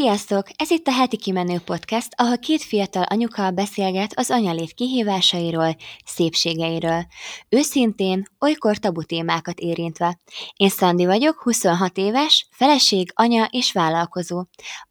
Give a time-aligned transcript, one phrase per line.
[0.00, 0.46] Sziasztok!
[0.56, 7.04] Ez itt a Heti Kimenő Podcast, ahol két fiatal anyuka beszélget az anyalét kihívásairól, szépségeiről.
[7.48, 10.18] Őszintén, olykor tabu témákat érintve.
[10.56, 14.38] Én Szandi vagyok, 26 éves, feleség, anya és vállalkozó.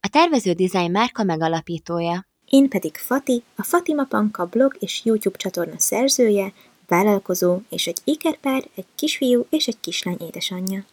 [0.00, 2.26] A tervező design márka megalapítója.
[2.44, 6.52] Én pedig Fati, a Fatima Panka blog és YouTube csatorna szerzője,
[6.86, 10.84] vállalkozó és egy ikerpár, egy kisfiú és egy kislány édesanyja.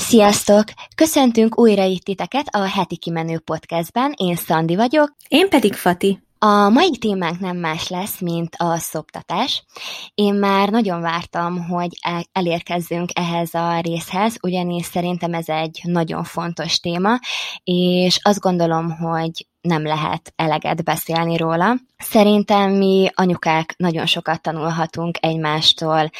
[0.00, 0.64] Sziasztok!
[0.94, 4.14] Köszöntünk újra itt titeket a Heti Kimenő Podcastben.
[4.16, 5.16] Én Szandi vagyok.
[5.28, 6.22] Én pedig Fati.
[6.38, 9.64] A mai témánk nem más lesz, mint a szoptatás.
[10.14, 11.88] Én már nagyon vártam, hogy
[12.32, 17.18] elérkezzünk ehhez a részhez, ugyanis szerintem ez egy nagyon fontos téma,
[17.64, 21.74] és azt gondolom, hogy nem lehet eleget beszélni róla.
[21.98, 26.10] Szerintem mi anyukák nagyon sokat tanulhatunk egymástól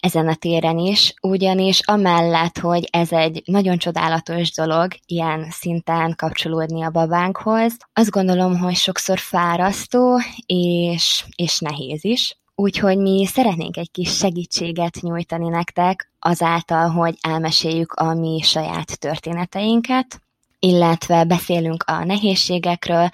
[0.00, 6.82] ezen a téren is, ugyanis amellett, hogy ez egy nagyon csodálatos dolog ilyen szinten kapcsolódni
[6.82, 12.36] a babánkhoz, azt gondolom, hogy sokszor fárasztó és, és nehéz is.
[12.56, 20.23] Úgyhogy mi szeretnénk egy kis segítséget nyújtani nektek azáltal, hogy elmeséljük a mi saját történeteinket,
[20.64, 23.08] illetve beszélünk a nehézségekről,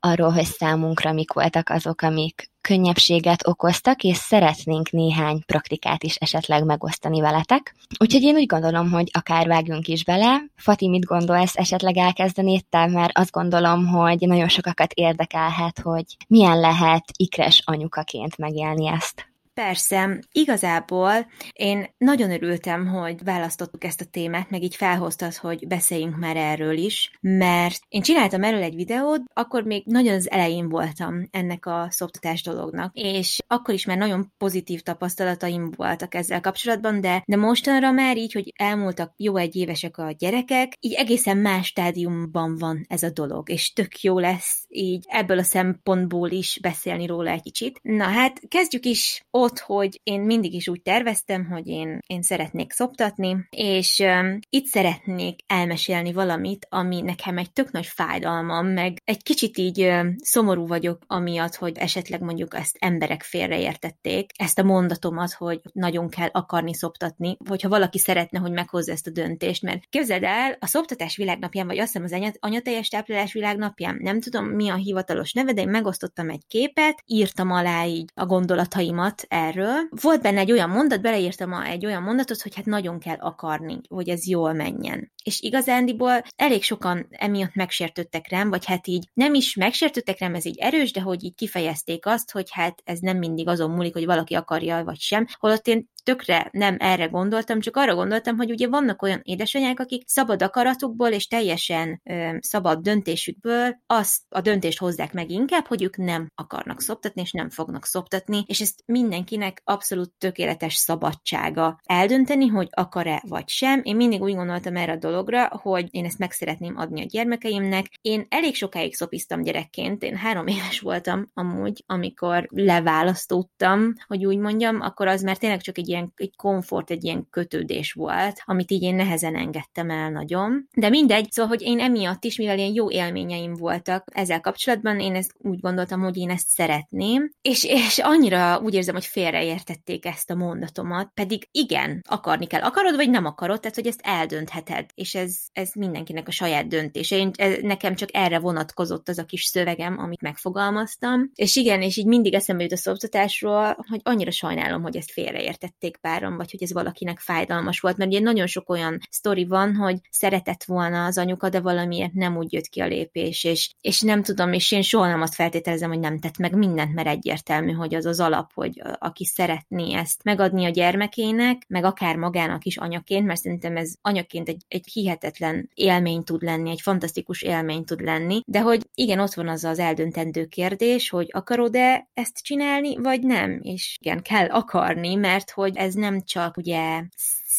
[0.00, 6.64] arról, hogy számunkra mik voltak azok, amik könnyebbséget okoztak, és szeretnénk néhány praktikát is esetleg
[6.64, 7.74] megosztani veletek.
[7.98, 10.44] Úgyhogy én úgy gondolom, hogy akár vágjunk is bele.
[10.56, 16.60] Fati, mit gondolsz, esetleg elkezdenéd te, mert azt gondolom, hogy nagyon sokakat érdekelhet, hogy milyen
[16.60, 19.35] lehet ikres anyukaként megélni ezt.
[19.60, 26.16] Persze, igazából én nagyon örültem, hogy választottuk ezt a témát, meg így felhoztad, hogy beszéljünk
[26.16, 31.28] már erről is, mert én csináltam erről egy videót, akkor még nagyon az elején voltam
[31.30, 37.22] ennek a szoptatás dolognak, és akkor is már nagyon pozitív tapasztalataim voltak ezzel kapcsolatban, de,
[37.26, 42.56] de mostanra már így, hogy elmúltak jó egy évesek a gyerekek, így egészen más stádiumban
[42.56, 47.30] van ez a dolog, és tök jó lesz így ebből a szempontból is beszélni róla
[47.30, 47.78] egy kicsit.
[47.82, 52.72] Na hát, kezdjük is ott, hogy én mindig is úgy terveztem, hogy én, én szeretnék
[52.72, 59.22] szoptatni, és um, itt szeretnék elmesélni valamit, ami nekem egy tök nagy fájdalmam, meg egy
[59.22, 65.32] kicsit így um, szomorú vagyok amiatt, hogy esetleg mondjuk ezt emberek félreértették, ezt a mondatomat,
[65.32, 70.22] hogy nagyon kell akarni szoptatni, hogyha valaki szeretne, hogy meghozza ezt a döntést, mert képzeld
[70.22, 74.74] el, a szoptatás világnapján, vagy azt hiszem az anyateljes táplálás világnapján, nem tudom mi a
[74.74, 79.88] hivatalos neve, de én megosztottam egy képet, írtam alá így a gondolataimat erről.
[80.02, 84.08] Volt benne egy olyan mondat, beleírtam egy olyan mondatot, hogy hát nagyon kell akarni, hogy
[84.08, 85.12] ez jól menjen.
[85.24, 90.46] És igazándiból elég sokan emiatt megsértődtek rám, vagy hát így nem is megsértődtek rám, ez
[90.46, 94.06] így erős, de hogy így kifejezték azt, hogy hát ez nem mindig azon múlik, hogy
[94.06, 95.26] valaki akarja, vagy sem.
[95.38, 100.02] Holott én tökre nem erre gondoltam, csak arra gondoltam, hogy ugye vannak olyan édesanyák, akik
[100.06, 105.96] szabad akaratukból és teljesen ö, szabad döntésükből azt a döntést hozzák meg inkább, hogy ők
[105.96, 112.68] nem akarnak szoptatni, és nem fognak szoptatni, és ezt mindenkinek abszolút tökéletes szabadsága eldönteni, hogy
[112.70, 113.80] akar-e vagy sem.
[113.82, 117.86] Én mindig úgy gondoltam erre a dologra, hogy én ezt meg szeretném adni a gyermekeimnek.
[118.00, 124.80] Én elég sokáig szopiztam gyerekként, én három éves voltam amúgy, amikor leválasztottam, hogy úgy mondjam,
[124.80, 128.82] akkor az már tényleg csak egy ilyen egy komfort, egy ilyen kötődés volt, amit így
[128.82, 130.68] én nehezen engedtem el nagyon.
[130.74, 135.14] De mindegy, szóval, hogy én emiatt is, mivel ilyen jó élményeim voltak ezzel kapcsolatban, én
[135.14, 140.30] ezt úgy gondoltam, hogy én ezt szeretném, és, és annyira úgy érzem, hogy félreértették ezt
[140.30, 142.60] a mondatomat, pedig igen, akarni kell.
[142.60, 147.16] Akarod, vagy nem akarod, tehát, hogy ezt eldöntheted, és ez, ez mindenkinek a saját döntése.
[147.16, 151.96] Én, ez, nekem csak erre vonatkozott az a kis szövegem, amit megfogalmaztam, és igen, és
[151.96, 156.62] így mindig eszembe jut a szoptatásról, hogy annyira sajnálom, hogy ezt félreértették párom, vagy hogy
[156.62, 161.18] ez valakinek fájdalmas volt, mert ugye nagyon sok olyan sztori van, hogy szeretett volna az
[161.18, 164.82] anyuka, de valamiért nem úgy jött ki a lépés, és, és nem tudom, és én
[164.82, 168.52] soha nem azt feltételezem, hogy nem tett meg mindent, mert egyértelmű, hogy az az alap,
[168.54, 173.94] hogy aki szeretné ezt megadni a gyermekének, meg akár magának is anyaként, mert szerintem ez
[174.02, 179.18] anyaként egy, egy hihetetlen élmény tud lenni, egy fantasztikus élmény tud lenni, de hogy igen,
[179.18, 184.46] ott van az az eldöntendő kérdés, hogy akarod-e ezt csinálni, vagy nem, és igen, kell
[184.46, 187.02] akarni, mert hogy ez nem csak ugye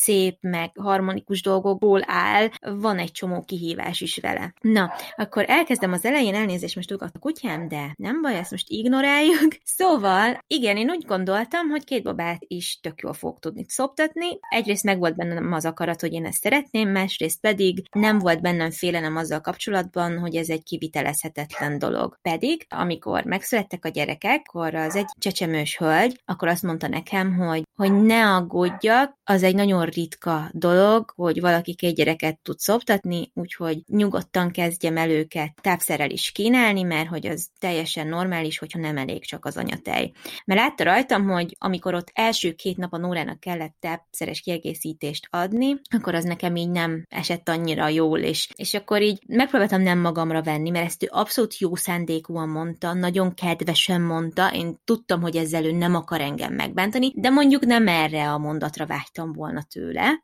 [0.02, 4.54] szép, meg harmonikus dolgokból áll, van egy csomó kihívás is vele.
[4.62, 8.70] Na, akkor elkezdem az elején, elnézést most ugat a kutyám, de nem baj, ezt most
[8.70, 9.56] ignoráljuk.
[9.80, 14.40] Szóval, igen, én úgy gondoltam, hogy két babát is tök jól fog tudni szoptatni.
[14.50, 18.72] Egyrészt meg volt bennem az akarat, hogy én ezt szeretném, másrészt pedig nem volt bennem
[18.72, 22.18] félelem azzal kapcsolatban, hogy ez egy kivitelezhetetlen dolog.
[22.22, 27.64] Pedig, amikor megszülettek a gyerekek, akkor az egy csecsemős hölgy, akkor azt mondta nekem, hogy,
[27.76, 33.84] hogy ne aggódjak, az egy nagyon ritka dolog, hogy valaki két gyereket tud szoptatni, úgyhogy
[33.88, 39.26] nyugodtan kezdjem el őket tápszerrel is kínálni, mert hogy az teljesen normális, hogyha nem elég
[39.26, 40.12] csak az anyatej.
[40.46, 45.76] Mert látta rajtam, hogy amikor ott első két nap a Nórának kellett tápszeres kiegészítést adni,
[45.96, 50.42] akkor az nekem így nem esett annyira jól, és, és akkor így megpróbáltam nem magamra
[50.42, 55.66] venni, mert ezt ő abszolút jó szándékúan mondta, nagyon kedvesen mondta, én tudtam, hogy ezzel
[55.66, 59.77] ő nem akar engem megbántani, de mondjuk nem erre a mondatra vágytam volna tőle,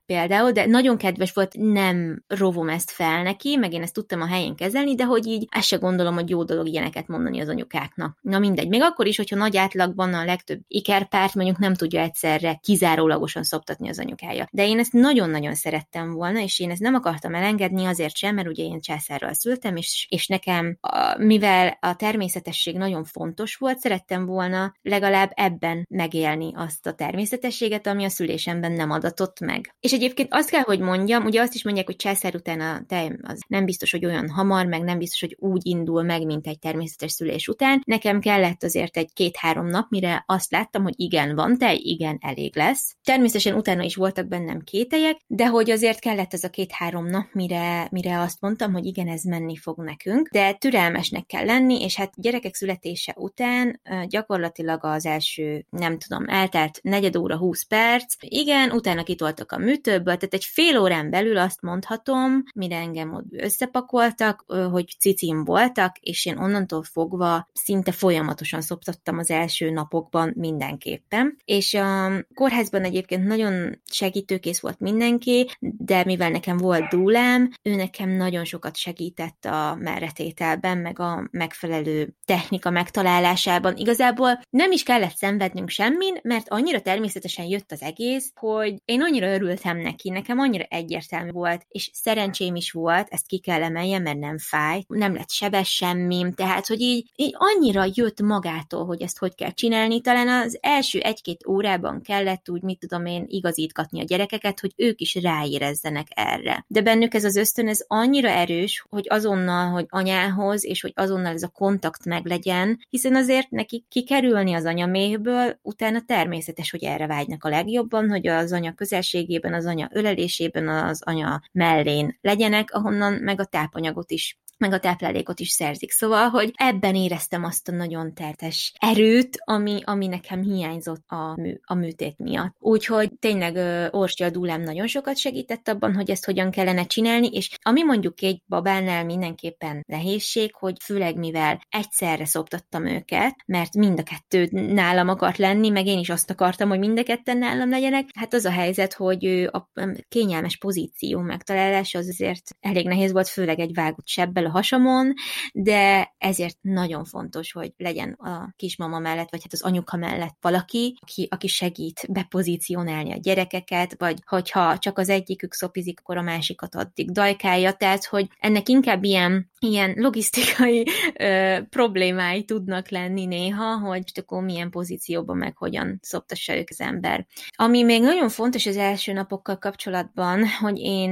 [0.05, 4.27] például, de nagyon kedves volt, nem rovom ezt fel neki, meg én ezt tudtam a
[4.27, 8.17] helyén kezelni, de hogy így ezt se gondolom, hogy jó dolog ilyeneket mondani az anyukáknak.
[8.21, 12.59] Na mindegy, még akkor is, hogyha nagy átlagban a legtöbb ikerpárt mondjuk nem tudja egyszerre
[12.61, 14.47] kizárólagosan szoptatni az anyukája.
[14.51, 18.47] De én ezt nagyon-nagyon szerettem volna, és én ezt nem akartam elengedni azért sem, mert
[18.47, 24.25] ugye én császárral szültem, és, és nekem, a, mivel a természetesség nagyon fontos volt, szerettem
[24.25, 29.75] volna legalább ebben megélni azt a természetességet, ami a szülésemben nem adatott meg.
[29.79, 33.11] És egyébként azt kell, hogy mondjam, ugye azt is mondják, hogy császár után a tej
[33.21, 36.59] az nem biztos, hogy olyan hamar, meg nem biztos, hogy úgy indul meg, mint egy
[36.59, 37.81] természetes szülés után.
[37.85, 42.55] Nekem kellett azért egy két-három nap, mire azt láttam, hogy igen, van tej, igen, elég
[42.55, 42.95] lesz.
[43.03, 47.87] Természetesen utána is voltak bennem kételyek, de hogy azért kellett ez a két-három nap, mire,
[47.91, 52.13] mire azt mondtam, hogy igen, ez menni fog nekünk, de türelmesnek kell lenni, és hát
[52.15, 59.03] gyerekek születése után gyakorlatilag az első, nem tudom, eltelt negyed óra, 20 perc, igen, utána
[59.33, 64.95] kitoltak a műtőből, tehát egy fél órán belül azt mondhatom, mire engem ott összepakoltak, hogy
[64.99, 71.37] cicim voltak, és én onnantól fogva szinte folyamatosan szoptattam az első napokban mindenképpen.
[71.45, 78.09] És a kórházban egyébként nagyon segítőkész volt mindenki, de mivel nekem volt dúlám, ő nekem
[78.09, 83.75] nagyon sokat segített a merretételben, meg a megfelelő technika megtalálásában.
[83.75, 89.22] Igazából nem is kellett szenvednünk semmin, mert annyira természetesen jött az egész, hogy én annyira
[89.27, 94.19] örültem neki, nekem annyira egyértelmű volt, és szerencsém is volt, ezt ki kell emeljem, mert
[94.19, 99.17] nem fáj, nem lett sebes semmim, tehát, hogy így, így annyira jött magától, hogy ezt
[99.17, 104.03] hogy kell csinálni, talán az első egy-két órában kellett úgy, mit tudom én, igazítgatni a
[104.03, 106.65] gyerekeket, hogy ők is ráérezzenek erre.
[106.67, 111.33] De bennük ez az ösztön, ez annyira erős, hogy azonnal, hogy anyához, és hogy azonnal
[111.33, 117.43] ez a kontakt meglegyen, hiszen azért neki kikerülni az anyaméhből, utána természetes, hogy erre vágynak
[117.43, 118.71] a legjobban, hogy az anya
[119.13, 124.79] közelségében, az anya ölelésében, az anya mellén legyenek, ahonnan meg a tápanyagot is meg a
[124.79, 125.91] táplálékot is szerzik.
[125.91, 131.53] Szóval, hogy ebben éreztem azt a nagyon tertes erőt, ami, ami nekem hiányzott a, mű,
[131.63, 132.55] a műtét miatt.
[132.59, 133.55] Úgyhogy tényleg
[133.93, 138.41] Orsi a nagyon sokat segített abban, hogy ezt hogyan kellene csinálni, és ami mondjuk egy
[138.47, 145.37] babánál mindenképpen nehézség, hogy főleg mivel egyszerre szoptattam őket, mert mind a kettő nálam akart
[145.37, 148.51] lenni, meg én is azt akartam, hogy mind a ketten nálam legyenek, hát az a
[148.51, 149.69] helyzet, hogy a
[150.09, 155.13] kényelmes pozíció megtalálása az azért elég nehéz volt, főleg egy vágott sebbel hasamon,
[155.53, 160.97] de ezért nagyon fontos, hogy legyen a kismama mellett, vagy hát az anyuka mellett valaki,
[161.01, 166.75] aki, aki segít bepozícionálni a gyerekeket, vagy hogyha csak az egyikük szopizik, akkor a másikat
[166.75, 170.87] addig dajkálja, tehát hogy ennek inkább ilyen, ilyen logisztikai
[171.19, 177.25] ö, problémái tudnak lenni néha, hogy akkor milyen pozícióban meg hogyan szoptassa ők az ember.
[177.49, 181.11] Ami még nagyon fontos az első napokkal kapcsolatban, hogy én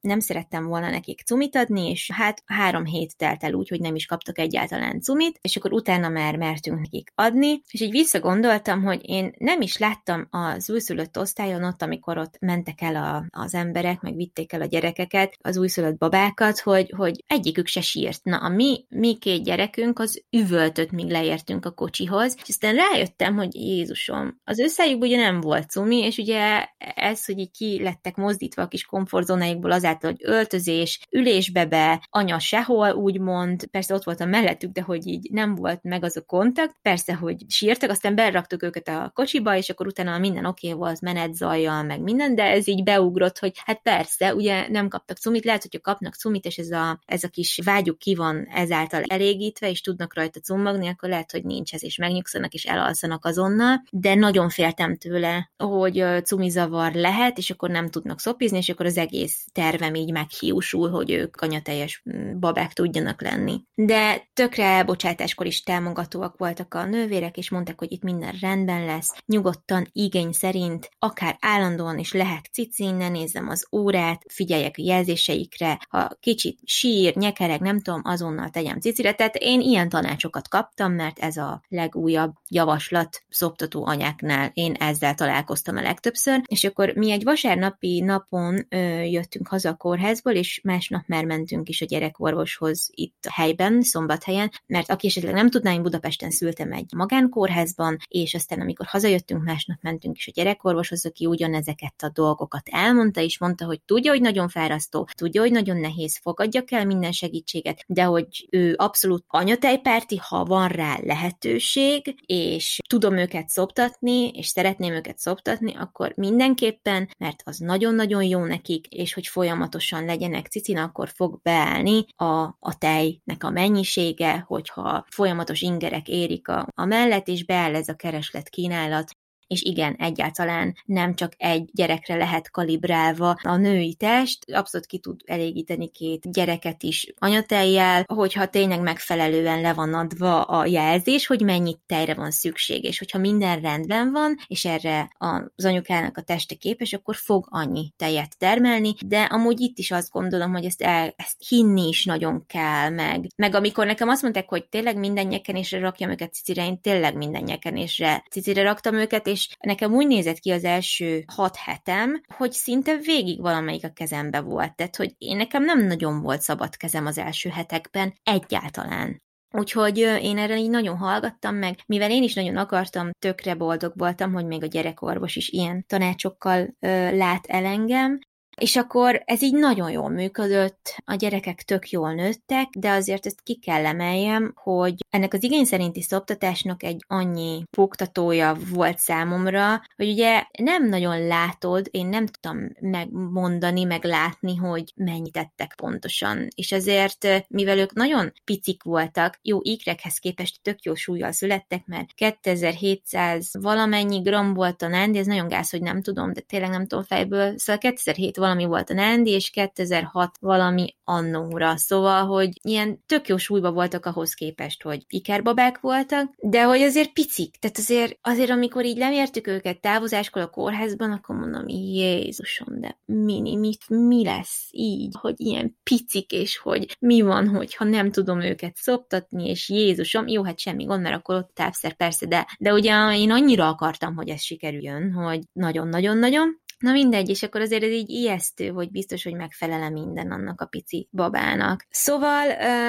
[0.00, 3.94] nem szerettem volna nekik cumit adni, és hát három hét telt el úgy, hogy nem
[3.94, 9.00] is kaptak egyáltalán cumit, és akkor utána már mertünk nekik adni, és így visszagondoltam, hogy
[9.02, 14.00] én nem is láttam az újszülött osztályon ott, amikor ott mentek el a, az emberek,
[14.00, 18.24] meg vitték el a gyerekeket, az újszülött babákat, hogy, hogy egyikük se sírt.
[18.24, 23.36] Na, a mi, mi két gyerekünk az üvöltött, míg leértünk a kocsihoz, és aztán rájöttem,
[23.36, 28.16] hogy Jézusom, az összejükben ugye nem volt cumi, és ugye ez, hogy így ki lettek
[28.16, 34.28] mozdítva a kis komfortzónáikból azáltal, hogy öltözés, ülésbe be, anya sehol, úgymond, persze ott voltam
[34.28, 38.62] mellettük, de hogy így nem volt meg az a kontakt, persze, hogy sírtak, aztán beraktuk
[38.62, 42.42] őket a kocsiba, és akkor utána minden oké okay volt, menet zajjal, meg minden, de
[42.42, 46.56] ez így beugrott, hogy hát persze, ugye nem kaptak cumit, lehet, hogyha kapnak cumit, és
[46.56, 51.08] ez a, ez a kis vágyuk ki van ezáltal elégítve, és tudnak rajta cummagni, akkor
[51.08, 56.92] lehet, hogy nincs ez, és megnyugszanak, és elalszanak azonnal, de nagyon féltem tőle, hogy cumizavar
[56.92, 61.40] lehet, és akkor nem tudnak szopizni, és akkor az egész tervem így meghiúsul, hogy ők
[61.40, 62.02] anyateljes
[62.38, 63.62] babák tudjanak lenni.
[63.74, 69.14] De tökre elbocsátáskor is támogatóak voltak a nővérek, és mondták, hogy itt minden rendben lesz,
[69.26, 75.80] nyugodtan, igény szerint, akár állandóan is lehet cici, ne nézzem az órát, figyeljek a jelzéseikre,
[75.88, 79.12] ha kicsit sír, nyekereg, nem tudom, azonnal tegyem cicire.
[79.12, 84.50] Tehát én ilyen tanácsokat kaptam, mert ez a legújabb javaslat szoptató anyáknál.
[84.54, 89.74] Én ezzel találkoztam a legtöbbször, és akkor mi egy vasárnapi napon ö, jöttünk haza a
[89.74, 95.34] kórházból, és másnap már mentünk is a gyerekorvoshoz itt a helyben, szombathelyen, mert aki esetleg
[95.34, 100.32] nem tudná, én Budapesten szültem egy magánkórházban, és aztán amikor hazajöttünk, másnap mentünk is a
[100.34, 105.52] gyerekorvoshoz, aki ugyanezeket a dolgokat elmondta, és mondta, hogy tudja, hogy nagyon fárasztó, tudja, hogy
[105.52, 107.41] nagyon nehéz, fogadjak el minden segítséget,
[107.86, 114.92] de hogy ő abszolút anyatejpárti, ha van rá lehetőség, és tudom őket szoptatni, és szeretném
[114.92, 121.08] őket szoptatni, akkor mindenképpen, mert az nagyon-nagyon jó nekik, és hogy folyamatosan legyenek cicin, akkor
[121.08, 127.44] fog beállni a, a tejnek a mennyisége, hogyha folyamatos ingerek érik a, a mellett, és
[127.44, 129.10] beáll ez a kereslet kínálat,
[129.52, 135.20] és igen, egyáltalán nem csak egy gyerekre lehet kalibrálva a női test, abszolút ki tud
[135.24, 141.80] elégíteni két gyereket is anyatejjel, hogyha tényleg megfelelően le van adva a jelzés, hogy mennyit
[141.86, 146.92] tejre van szükség, és hogyha minden rendben van, és erre az anyukának a teste képes,
[146.92, 151.36] akkor fog annyi tejet termelni, de amúgy itt is azt gondolom, hogy ezt, el, ezt
[151.48, 156.10] hinni is nagyon kell, meg, meg amikor nekem azt mondták, hogy tényleg minden nyekenésre rakjam
[156.10, 160.50] őket cicire, én tényleg minden nyekenésre cicire raktam őket, és és nekem úgy nézett ki
[160.50, 164.74] az első hat hetem, hogy szinte végig valamelyik a kezembe volt.
[164.74, 169.22] Tehát, hogy én nekem nem nagyon volt szabad kezem az első hetekben egyáltalán.
[169.54, 174.32] Úgyhogy én erre így nagyon hallgattam meg, mivel én is nagyon akartam, tökre boldog voltam,
[174.32, 178.18] hogy még a gyerekorvos is ilyen tanácsokkal ö, lát el engem,
[178.62, 183.42] és akkor ez így nagyon jól működött, a gyerekek tök jól nőttek, de azért ezt
[183.42, 190.08] ki kell emeljem, hogy ennek az igény szerinti szoptatásnak egy annyi fogtatója volt számomra, hogy
[190.08, 196.48] ugye nem nagyon látod, én nem tudtam megmondani, meg látni, hogy mennyit tettek pontosan.
[196.54, 202.12] És ezért, mivel ők nagyon picik voltak, jó ikrekhez képest tök jó súlyjal születtek, mert
[202.12, 206.86] 2700 valamennyi gram volt a nándi, ez nagyon gáz, hogy nem tudom, de tényleg nem
[206.86, 211.76] tudom fejből, szóval 2007 valami volt a Nandi, és 2006 valami annóra.
[211.76, 217.12] Szóval, hogy ilyen tök jó súlyba voltak ahhoz képest, hogy ikerbabák voltak, de hogy azért
[217.12, 217.56] picik.
[217.56, 223.56] Tehát azért, azért amikor így lemértük őket távozáskor a kórházban, akkor mondom, Jézusom, de mi,
[223.56, 228.76] mit, mi lesz így, hogy ilyen picik, és hogy mi van, hogyha nem tudom őket
[228.76, 233.16] szoptatni, és Jézusom, jó, hát semmi gond, mert akkor ott távszer persze, de, de ugye
[233.16, 238.10] én annyira akartam, hogy ez sikerüljön, hogy nagyon-nagyon-nagyon, Na mindegy, és akkor azért ez így
[238.10, 241.86] ijesztő, hogy biztos, hogy megfelele minden annak a pici babának.
[241.90, 242.46] Szóval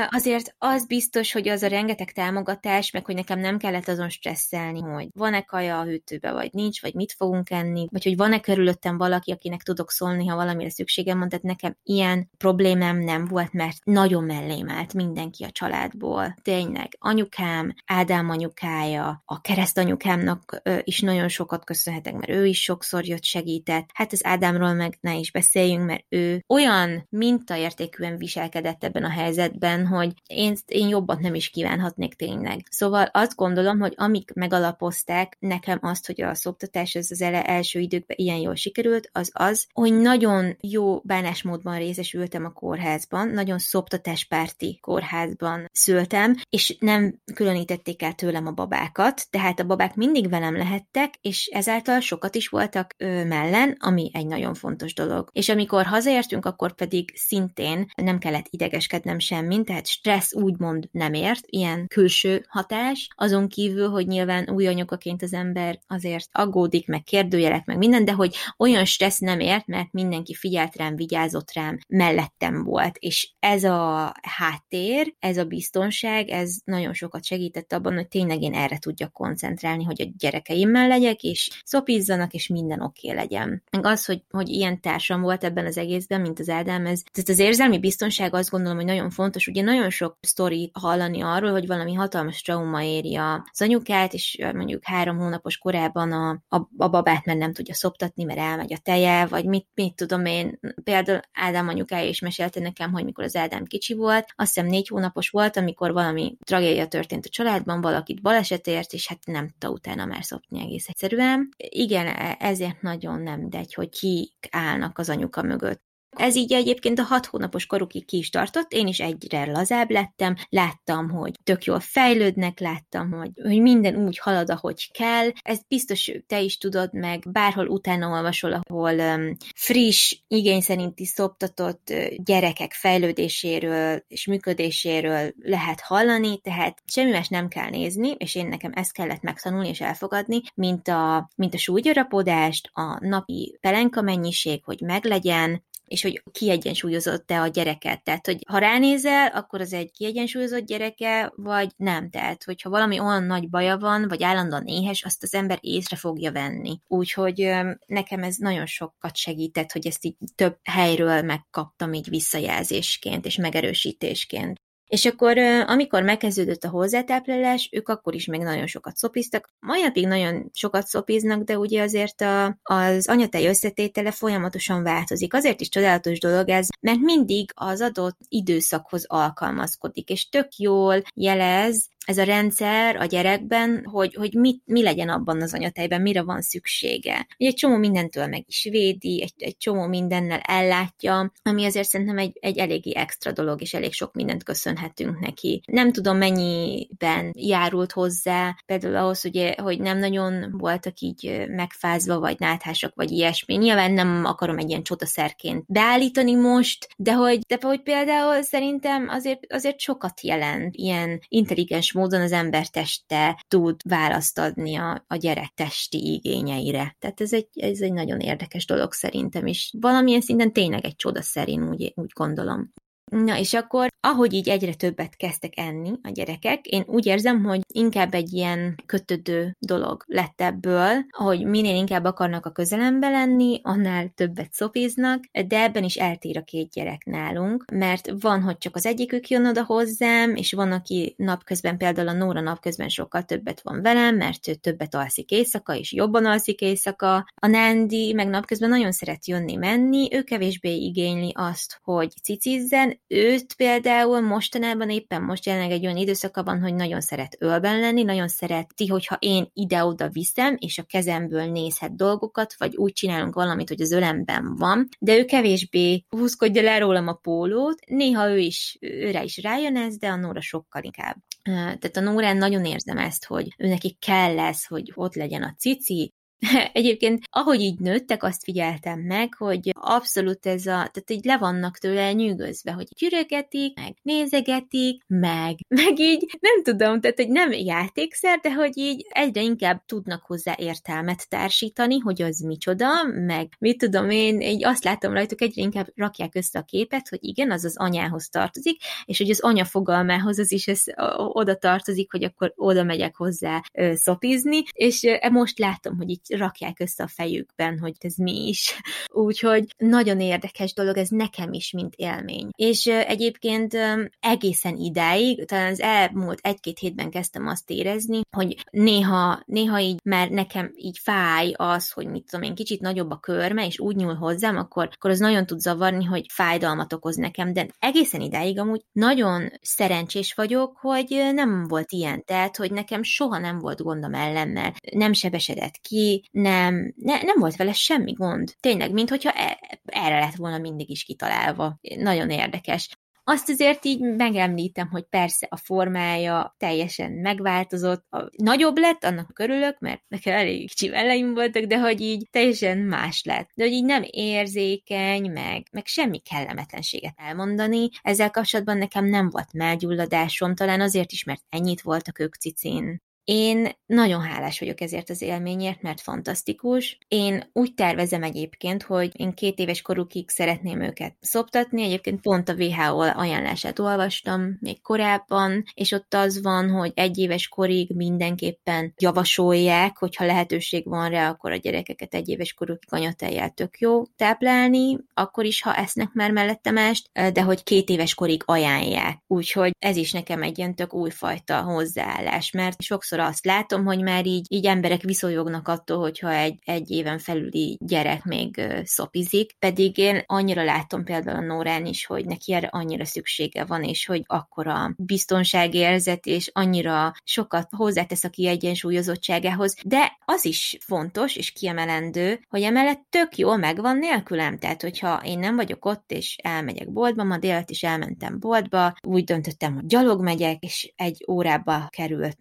[0.09, 4.79] azért az biztos, hogy az a rengeteg támogatás, meg hogy nekem nem kellett azon stresszelni,
[4.79, 8.97] hogy van-e kaja a hűtőbe, vagy nincs, vagy mit fogunk enni, vagy hogy van-e körülöttem
[8.97, 13.77] valaki, akinek tudok szólni, ha valamire szükségem van, tehát nekem ilyen problémám nem volt, mert
[13.83, 16.35] nagyon mellém állt mindenki a családból.
[16.41, 23.23] Tényleg, anyukám, Ádám anyukája, a keresztanyukámnak is nagyon sokat köszönhetek, mert ő is sokszor jött
[23.23, 29.09] segített, hát az Ádámról meg ne is beszéljünk, mert ő olyan mintaértékűen viselkedett ebben a
[29.09, 32.67] helyzetben, hogy én, én jobbat nem is kívánhatnék tényleg.
[32.69, 37.79] Szóval azt gondolom, hogy amik megalapozták nekem azt, hogy a szoptatás az az ele első
[37.79, 44.79] időkben ilyen jól sikerült, az az, hogy nagyon jó bánásmódban részesültem a kórházban, nagyon szoptatáspárti
[44.81, 51.13] kórházban szültem, és nem különítették el tőlem a babákat, tehát a babák mindig velem lehettek,
[51.21, 55.29] és ezáltal sokat is voltak ö, mellen, ami egy nagyon fontos dolog.
[55.31, 61.45] És amikor hazaértünk, akkor pedig szintén nem kellett idegeskednem semmin, tehát stressz úgymond nem ért,
[61.45, 67.65] ilyen külső hatás, azon kívül, hogy nyilván új anyakaként az ember azért aggódik, meg kérdőjelek,
[67.65, 72.63] meg minden, de hogy olyan stressz nem ért, mert mindenki figyelt rám, vigyázott rám, mellettem
[72.63, 72.97] volt.
[72.97, 78.53] És ez a háttér, ez a biztonság, ez nagyon sokat segített abban, hogy tényleg én
[78.53, 83.85] erre tudjak koncentrálni, hogy a gyerekeimmel legyek, és szopizzanak, és minden oké okay legyen meg
[83.85, 87.39] az, hogy, hogy ilyen társam volt ebben az egészben, mint az Ádám, ez, tehát az
[87.39, 89.47] érzelmi biztonság azt gondolom, hogy nagyon fontos.
[89.47, 94.83] Ugye nagyon sok sztori hallani arról, hogy valami hatalmas trauma éri az anyukát, és mondjuk
[94.83, 99.25] három hónapos korában a, a, a babát már nem tudja szoptatni, mert elmegy a teje,
[99.25, 100.59] vagy mit, mit tudom én.
[100.83, 104.87] Például Ádám anyukája is mesélte nekem, hogy mikor az Ádám kicsi volt, azt hiszem négy
[104.87, 110.05] hónapos volt, amikor valami tragédia történt a családban, valakit balesetért, és hát nem tudta utána
[110.05, 111.49] már szopni egész egyszerűen.
[111.57, 115.83] Igen, e, ezért nagyon nem mindegy, hogy kik állnak az anyuka mögött.
[116.15, 120.35] Ez így egyébként a hat hónapos korukig ki is tartott, én is egyre lazább lettem,
[120.49, 125.29] láttam, hogy tök jól fejlődnek, láttam, hogy, hogy minden úgy halad, ahogy kell.
[125.41, 131.93] Ez biztos te is tudod, meg bárhol utána olvasol, ahol um, friss, igény szerinti szoptatott
[132.15, 138.71] gyerekek fejlődéséről és működéséről lehet hallani, tehát semmi más nem kell nézni, és én nekem
[138.75, 144.81] ezt kellett megtanulni és elfogadni, mint a, mint a súlygyarapodást, a napi pelenka mennyiség, hogy
[144.81, 148.03] meglegyen, és hogy kiegyensúlyozott-e a gyereket.
[148.03, 152.09] Tehát, hogy ha ránézel, akkor az egy kiegyensúlyozott gyereke, vagy nem.
[152.09, 156.31] Tehát, hogyha valami olyan nagy baja van, vagy állandóan éhes, azt az ember észre fogja
[156.31, 156.79] venni.
[156.87, 157.49] Úgyhogy
[157.85, 164.61] nekem ez nagyon sokat segített, hogy ezt így több helyről megkaptam így visszajelzésként és megerősítésként.
[164.87, 165.37] És akkor,
[165.67, 169.49] amikor megkezdődött a hozzátáplálás, ők akkor is még nagyon sokat szopiztak.
[169.59, 175.33] Mai napig nagyon sokat szopiznak, de ugye azért a, az anyatej összetétele folyamatosan változik.
[175.33, 181.87] Azért is csodálatos dolog ez, mert mindig az adott időszakhoz alkalmazkodik, és tök jól jelez
[182.05, 186.41] ez a rendszer a gyerekben, hogy, hogy mit, mi legyen abban az anyatejben, mire van
[186.41, 187.27] szüksége.
[187.37, 192.17] Ugye egy csomó mindentől meg is védi, egy, egy csomó mindennel ellátja, ami azért szerintem
[192.17, 195.61] egy, egy eléggé extra dolog, és elég sok mindent köszönhetünk neki.
[195.65, 202.39] Nem tudom, mennyiben járult hozzá, például ahhoz, ugye, hogy nem nagyon voltak így megfázva, vagy
[202.39, 203.55] náthásak, vagy ilyesmi.
[203.55, 209.39] Nyilván nem akarom egy ilyen csodaszerként beállítani most, de hogy, de hogy például szerintem azért,
[209.49, 215.51] azért sokat jelent ilyen intelligens módon az ember teste tud választ adni a, a gyerek
[215.55, 216.95] testi igényeire.
[216.99, 221.21] Tehát ez egy, ez egy nagyon érdekes dolog szerintem, és valamilyen szinten tényleg egy csoda
[221.21, 222.73] szerint úgy, úgy gondolom.
[223.13, 227.61] Na és akkor, ahogy így egyre többet kezdtek enni a gyerekek, én úgy érzem, hogy
[227.67, 234.11] inkább egy ilyen kötődő dolog lett ebből, hogy minél inkább akarnak a közelembe lenni, annál
[234.15, 238.85] többet szopiznak, de ebben is eltér a két gyerek nálunk, mert van, hogy csak az
[238.85, 243.81] egyikük jön oda hozzám, és van, aki napközben, például a Nóra napközben sokkal többet van
[243.81, 247.15] velem, mert ő többet alszik éjszaka, és jobban alszik éjszaka.
[247.35, 254.21] A Nándi meg napközben nagyon szeret jönni-menni, ő kevésbé igényli azt, hogy cicizzen, őt például
[254.21, 259.17] mostanában éppen most jelenleg egy olyan időszakban, hogy nagyon szeret ölben lenni, nagyon szereti, hogyha
[259.19, 264.55] én ide-oda viszem, és a kezemből nézhet dolgokat, vagy úgy csinálunk valamit, hogy az ölemben
[264.55, 269.77] van, de ő kevésbé húzkodja le rólam a pólót, néha ő is, őre is rájön
[269.77, 271.17] ez, de a Nóra sokkal inkább.
[271.43, 275.55] Tehát a Nórán nagyon érzem ezt, hogy ő neki kell lesz, hogy ott legyen a
[275.57, 276.13] cici,
[276.73, 281.77] Egyébként, ahogy így nőttek, azt figyeltem meg, hogy abszolút ez a, tehát így le vannak
[281.77, 288.39] tőle nyűgözve, hogy gyüregetik, meg nézegetik, meg, meg így, nem tudom, tehát hogy nem játékszer,
[288.39, 294.09] de hogy így egyre inkább tudnak hozzá értelmet társítani, hogy az micsoda, meg mit tudom
[294.09, 297.77] én, így azt látom rajtuk, egyre inkább rakják össze a képet, hogy igen, az az
[297.77, 300.83] anyához tartozik, és hogy az anya fogalmához az is ez,
[301.15, 303.61] oda tartozik, hogy akkor oda megyek hozzá
[303.93, 308.79] szopizni, és most látom, hogy így rakják össze a fejükben, hogy ez mi is.
[309.25, 312.49] Úgyhogy nagyon érdekes dolog, ez nekem is, mint élmény.
[312.55, 313.77] És egyébként
[314.19, 320.29] egészen idáig, talán az elmúlt egy-két hétben kezdtem azt érezni, hogy néha, néha így már
[320.29, 324.15] nekem így fáj az, hogy mit tudom én, kicsit nagyobb a körme, és úgy nyúl
[324.15, 328.81] hozzám, akkor, akkor az nagyon tud zavarni, hogy fájdalmat okoz nekem, de egészen idáig amúgy
[328.91, 334.73] nagyon szerencsés vagyok, hogy nem volt ilyen, tehát, hogy nekem soha nem volt gondom ellennel,
[334.91, 338.53] nem sebesedett ki, nem, ne, nem volt vele semmi gond.
[338.59, 341.79] Tényleg, mint hogyha e, erre lett volna mindig is kitalálva.
[341.97, 342.89] Nagyon érdekes.
[343.25, 349.79] Azt azért így megemlítem, hogy persze a formája teljesen megváltozott, a nagyobb lett, annak körülök,
[349.79, 353.49] mert nekem elég kicsi velleim voltak, de hogy így teljesen más lett.
[353.55, 357.89] De hogy így nem érzékeny, meg, meg semmi kellemetlenséget elmondani.
[358.01, 363.01] Ezzel kapcsolatban nekem nem volt melgyulladásom, talán azért is, mert ennyit voltak ők cicén.
[363.23, 366.97] Én nagyon hálás vagyok ezért az élményért, mert fantasztikus.
[367.07, 372.53] Én úgy tervezem egyébként, hogy én két éves korukig szeretném őket szoptatni, egyébként pont a
[372.53, 379.97] WHO ajánlását olvastam még korábban, és ott az van, hogy egy éves korig mindenképpen javasolják,
[379.97, 385.45] hogyha lehetőség van rá, akkor a gyerekeket egy éves korukig anyatejjel tök jó táplálni, akkor
[385.45, 389.23] is, ha esznek már mellette mást, de hogy két éves korig ajánlják.
[389.27, 394.01] Úgyhogy ez is nekem egy ilyen tök újfajta hozzáállás, mert sokszor sokszor azt látom, hogy
[394.01, 399.97] már így, így emberek viszonyognak attól, hogyha egy, egy éven felüli gyerek még szopizik, pedig
[399.97, 404.21] én annyira látom például a Nórán is, hogy neki erre annyira szüksége van, és hogy
[404.25, 412.61] akkora biztonságérzet, és annyira sokat hozzátesz a kiegyensúlyozottságához, de az is fontos és kiemelendő, hogy
[412.61, 417.37] emellett tök jól megvan nélkülem, tehát hogyha én nem vagyok ott, és elmegyek boltba, ma
[417.37, 422.37] délt is elmentem boltba, úgy döntöttem, hogy gyalog megyek, és egy órába került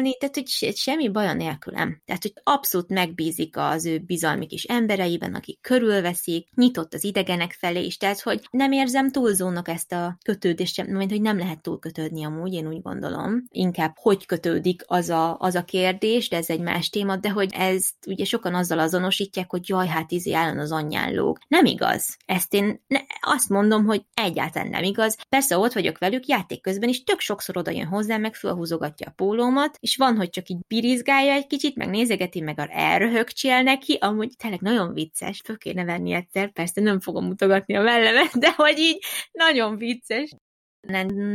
[0.00, 2.02] megfordulni, tehát hogy semmi baja nélkülem.
[2.04, 7.84] Tehát, hogy abszolút megbízik az ő bizalmi kis embereiben, akik körülveszik, nyitott az idegenek felé
[7.84, 12.24] is, tehát, hogy nem érzem túlzónak ezt a kötődést sem, mint hogy nem lehet túlkötődni
[12.24, 13.44] amúgy, én úgy gondolom.
[13.48, 17.52] Inkább hogy kötődik az a, az a kérdés, de ez egy más téma, de hogy
[17.54, 21.38] ezt ugye sokan azzal azonosítják, hogy jaj, hát izé állandóan az anyján lóg.
[21.48, 22.16] Nem igaz.
[22.26, 25.16] Ezt én ne, azt mondom, hogy egyáltalán nem igaz.
[25.28, 29.12] Persze ott vagyok velük játék közben is, tök sokszor oda jön hozzám, meg fölhúzogatja a
[29.16, 34.32] pólómat, és van, hogy csak így birizgálja egy kicsit, meg nézegeti, meg elröhögcsél neki, amúgy
[34.36, 38.78] tényleg nagyon vicces, föl kéne venni egyszer, persze nem fogom mutogatni a mellemet, de hogy
[38.78, 40.30] így nagyon vicces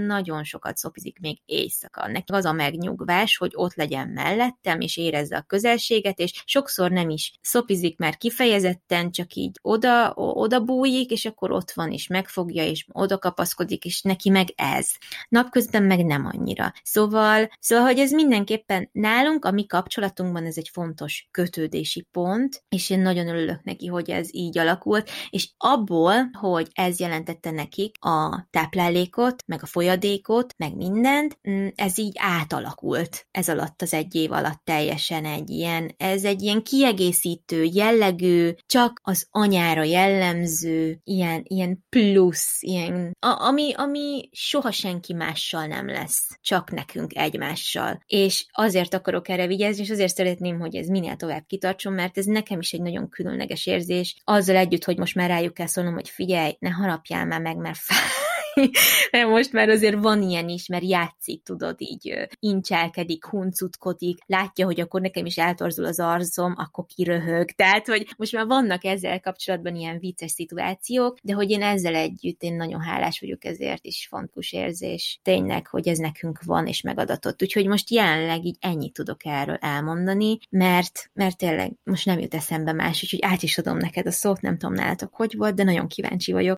[0.06, 2.08] nagyon sokat szopizik még éjszaka.
[2.08, 7.10] Neki az a megnyugvás, hogy ott legyen mellettem, és érezze a közelséget, és sokszor nem
[7.10, 12.66] is szopizik már kifejezetten, csak így oda, oda bújik, és akkor ott van, és megfogja,
[12.66, 14.88] és oda kapaszkodik, és neki meg ez.
[15.30, 16.74] Napközben meg nem annyira.
[16.84, 22.90] Szóval, szóval, hogy ez mindenképpen nálunk, a mi kapcsolatunkban ez egy fontos kötődési pont, és
[22.90, 28.48] én nagyon örülök neki, hogy ez így alakult, és abból, hogy ez jelentette nekik a
[28.50, 33.28] táplálékot, meg a folyadékot, meg mindent, mm, ez így átalakult.
[33.32, 39.00] Ez alatt az egy év alatt teljesen egy ilyen, ez egy ilyen kiegészítő jellegű, csak
[39.04, 46.38] az anyára jellemző, ilyen, ilyen plusz, ilyen, a, ami, ami soha senki mással nem lesz,
[46.42, 48.04] csak nekünk egymással.
[48.06, 52.26] És azért akarok erre vigyázni, és azért szeretném, hogy ez minél tovább kitartson, mert ez
[52.26, 56.10] nekem is egy nagyon különleges érzés, azzal együtt, hogy most már rájuk kell szólnom, hogy
[56.10, 58.30] figyelj, ne harapjál már meg, mert fáj
[59.12, 64.80] mert most már azért van ilyen is, mert játszik, tudod, így incselkedik, huncutkodik, látja, hogy
[64.80, 67.52] akkor nekem is eltorzul az arzom, akkor kiröhög.
[67.52, 72.44] Tehát, hogy most már vannak ezzel kapcsolatban ilyen vicces szituációk, de hogy én ezzel együtt
[72.44, 75.20] én nagyon hálás vagyok ezért is fontos érzés.
[75.24, 77.42] Tényleg, hogy ez nekünk van és megadatott.
[77.42, 82.74] Úgyhogy most jelenleg így ennyit tudok erről elmondani, mert, mert tényleg most nem jut eszembe
[82.74, 85.88] más, úgyhogy át is adom neked a szót, nem tudom nálatok, hogy volt, de nagyon
[85.88, 86.58] kíváncsi vagyok.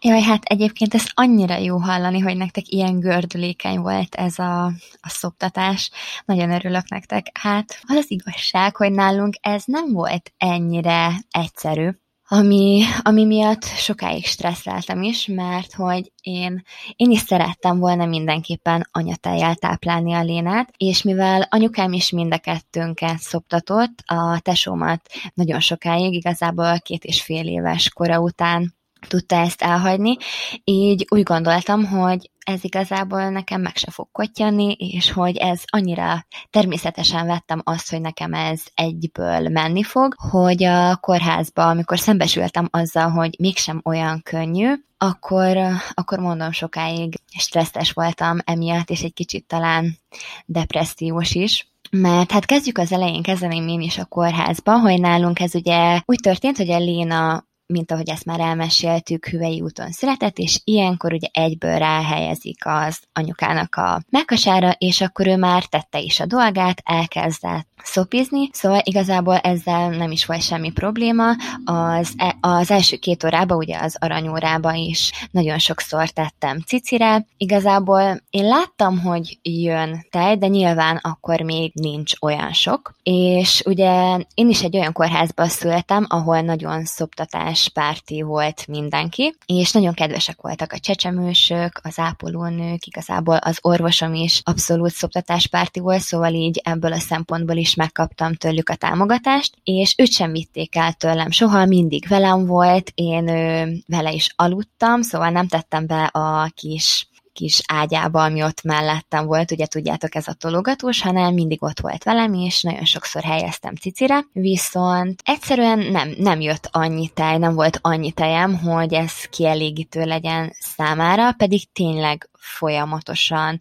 [0.00, 4.64] Jaj, hát egyébként ez annyira jó hallani, hogy nektek ilyen gördülékeny volt ez a,
[5.00, 5.90] a szoptatás.
[6.24, 7.26] Nagyon örülök nektek.
[7.32, 11.88] Hát az az igazság, hogy nálunk ez nem volt ennyire egyszerű,
[12.28, 16.62] ami, ami miatt sokáig stresszeltem is, mert hogy én,
[16.96, 22.38] én is szerettem volna mindenképpen anyatejjel táplálni a Lénát, és mivel anyukám is mind a
[22.38, 25.00] kettőnket szoptatott, a tesómat
[25.34, 28.75] nagyon sokáig, igazából két és fél éves kora után
[29.08, 30.16] tudta ezt elhagyni,
[30.64, 36.26] így úgy gondoltam, hogy ez igazából nekem meg se fog kottyanni, és hogy ez annyira
[36.50, 43.10] természetesen vettem azt, hogy nekem ez egyből menni fog, hogy a kórházba, amikor szembesültem azzal,
[43.10, 45.58] hogy mégsem olyan könnyű, akkor,
[45.94, 49.98] akkor mondom sokáig stresszes voltam emiatt, és egy kicsit talán
[50.44, 55.54] depressziós is, mert hát kezdjük az elején, kezdeném én is a kórházba, hogy nálunk ez
[55.54, 60.60] ugye úgy történt, hogy a Léna mint ahogy ezt már elmeséltük, hüvei úton született, és
[60.64, 66.26] ilyenkor ugye egyből ráhelyezik az anyukának a melkasára, és akkor ő már tette is a
[66.26, 71.30] dolgát, elkezdett szopizni, szóval igazából ezzel nem is volt semmi probléma.
[71.64, 77.26] Az, e, az első két órában, ugye az aranyórában is nagyon sokszor tettem cicire.
[77.36, 82.94] Igazából én láttam, hogy jön tej, de nyilván akkor még nincs olyan sok.
[83.02, 89.72] És ugye én is egy olyan kórházba szültem, ahol nagyon szoptatás párti volt mindenki, és
[89.72, 96.34] nagyon kedvesek voltak a csecsemősök, az ápolónők, igazából az orvosom is abszolút szoptatáspárti volt, szóval
[96.34, 101.30] így ebből a szempontból is megkaptam tőlük a támogatást, és őt sem vitték el tőlem
[101.30, 107.08] soha, mindig velem volt, én ő, vele is aludtam, szóval nem tettem be a kis
[107.36, 112.04] kis ágyába, ami ott mellettem volt, ugye tudjátok, ez a tologatós, hanem mindig ott volt
[112.04, 117.78] velem, és nagyon sokszor helyeztem cicire, viszont egyszerűen nem, nem jött annyi tej, nem volt
[117.82, 123.58] annyi tejem, hogy ez kielégítő legyen számára, pedig tényleg folyamatosan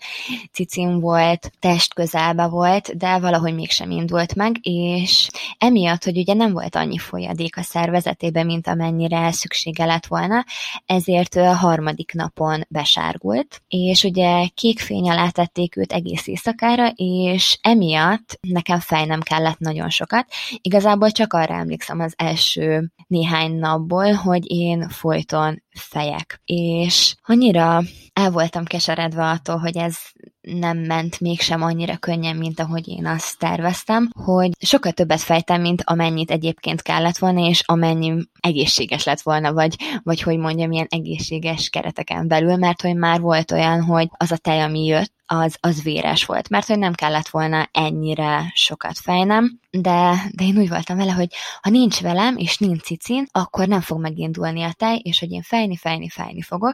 [0.52, 6.52] cicim volt, test közelbe volt, de valahogy mégsem indult meg, és emiatt, hogy ugye nem
[6.52, 10.46] volt annyi folyadék a szervezetében, mint amennyire szüksége lett volna,
[10.86, 17.58] ezért a harmadik napon besárgult, és ugye kék fény alá tették őt egész éjszakára, és
[17.62, 20.28] emiatt nekem fej nem kellett nagyon sokat.
[20.62, 26.42] Igazából csak arra emlékszem az első néhány napból, hogy én folyton fejek.
[26.46, 27.82] És annyira
[28.14, 29.98] el voltam keseredve attól, hogy ez
[30.46, 35.82] nem ment mégsem annyira könnyen, mint ahogy én azt terveztem, hogy sokkal többet fejtem, mint
[35.86, 41.70] amennyit egyébként kellett volna, és amennyi egészséges lett volna, vagy, vagy hogy mondjam, ilyen egészséges
[41.70, 45.84] kereteken belül, mert hogy már volt olyan, hogy az a tej, ami jött, az, az
[45.84, 50.98] véres volt, mert hogy nem kellett volna ennyire sokat fejnem, de, de én úgy voltam
[50.98, 51.28] vele, hogy
[51.62, 55.42] ha nincs velem, és nincs cicin, akkor nem fog megindulni a tej, és hogy én
[55.42, 56.74] fejni, fejni, fejni fogok.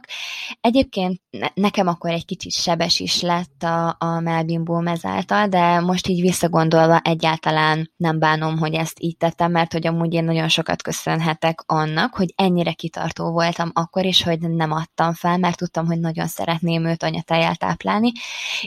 [0.60, 6.06] Egyébként ne, nekem akkor egy kicsit sebes is lett a, a melbimbóm ezáltal, de most
[6.06, 10.82] így visszagondolva egyáltalán nem bánom, hogy ezt így tettem, mert hogy amúgy én nagyon sokat
[10.82, 16.00] köszönhetek annak, hogy ennyire kitartó voltam akkor is, hogy nem adtam fel, mert tudtam, hogy
[16.00, 18.12] nagyon szeretném őt anyatejjel táplálni,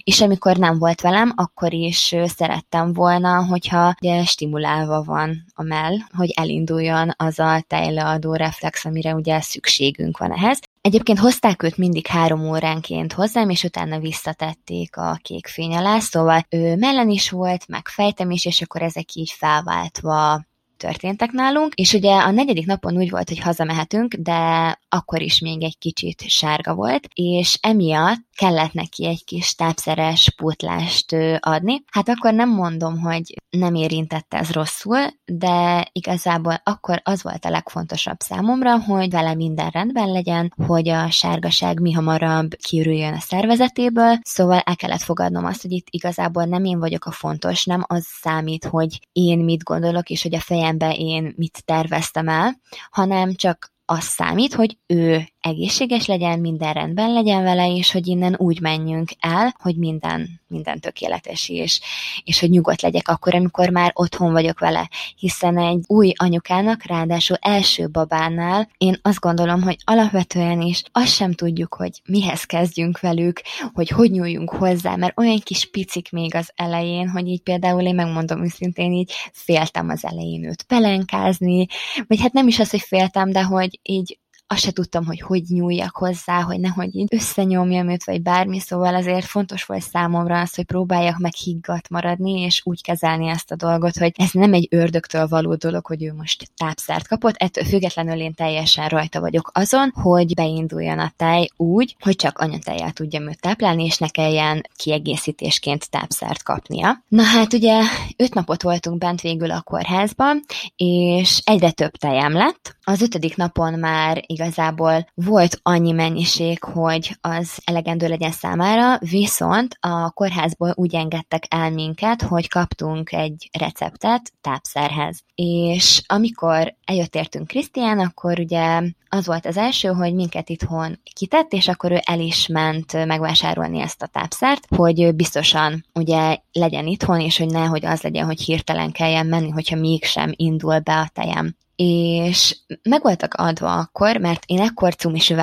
[0.03, 5.93] és amikor nem volt velem, akkor is szerettem volna, hogyha ugye, stimulálva van a mell,
[6.15, 10.59] hogy elinduljon az a tejleadó reflex, amire ugye szükségünk van ehhez.
[10.85, 16.45] Egyébként hozták őt mindig három óránként hozzám, és utána visszatették a kék fény alá, szóval
[16.49, 20.45] ő mellen is volt, meg fejtem is, és akkor ezek így felváltva
[20.77, 25.63] történtek nálunk, és ugye a negyedik napon úgy volt, hogy hazamehetünk, de akkor is még
[25.63, 31.83] egy kicsit sárga volt, és emiatt kellett neki egy kis tápszeres pótlást adni.
[31.91, 37.49] Hát akkor nem mondom, hogy nem érintette ez rosszul, de igazából akkor az volt a
[37.49, 44.19] legfontosabb számomra, hogy vele minden rendben legyen, hogy a sárgaság mi hamarabb kiürüljön a szervezetéből,
[44.21, 48.05] szóval el kellett fogadnom azt, hogy itt igazából nem én vagyok a fontos, nem az
[48.21, 53.73] számít, hogy én mit gondolok, és hogy a fejembe én mit terveztem el, hanem csak
[53.85, 59.09] az számít, hogy ő egészséges legyen, minden rendben legyen vele, és hogy innen úgy menjünk
[59.19, 61.79] el, hogy minden, minden tökéletes, és,
[62.23, 64.89] és hogy nyugodt legyek akkor, amikor már otthon vagyok vele.
[65.17, 71.33] Hiszen egy új anyukának, ráadásul első babánál, én azt gondolom, hogy alapvetően is azt sem
[71.33, 73.41] tudjuk, hogy mihez kezdjünk velük,
[73.73, 77.95] hogy hogy nyúljunk hozzá, mert olyan kis picik még az elején, hogy így például én
[77.95, 81.65] megmondom őszintén, így féltem az elején őt pelenkázni,
[82.07, 85.43] vagy hát nem is az, hogy féltem, de hogy így azt se tudtam, hogy hogy
[85.47, 90.55] nyúljak hozzá, hogy nehogy így összenyomjam őt, vagy bármi, szóval azért fontos volt számomra az,
[90.55, 94.67] hogy próbáljak meg higgadt maradni, és úgy kezelni ezt a dolgot, hogy ez nem egy
[94.69, 99.91] ördögtől való dolog, hogy ő most tápszert kapott, ettől függetlenül én teljesen rajta vagyok azon,
[99.95, 105.89] hogy beinduljon a tej úgy, hogy csak anyatejjel tudjam őt táplálni, és ne kelljen kiegészítésként
[105.89, 107.03] tápszert kapnia.
[107.07, 107.81] Na hát ugye
[108.15, 110.43] öt napot voltunk bent végül a kórházban,
[110.75, 112.74] és egyre több tejem lett.
[112.87, 120.11] Az ötödik napon már igazából volt annyi mennyiség, hogy az elegendő legyen számára, viszont a
[120.11, 125.23] kórházból úgy engedtek el minket, hogy kaptunk egy receptet tápszerhez.
[125.35, 131.53] És amikor eljött értünk Krisztián, akkor ugye az volt az első, hogy minket itthon kitett,
[131.53, 137.19] és akkor ő el is ment megvásárolni ezt a tápszert, hogy biztosan ugye legyen itthon,
[137.19, 141.55] és hogy nehogy az legyen, hogy hirtelen kelljen menni, hogyha mégsem indul be a tejem
[141.75, 145.33] és meg voltak adva akkor, mert én ekkor cumis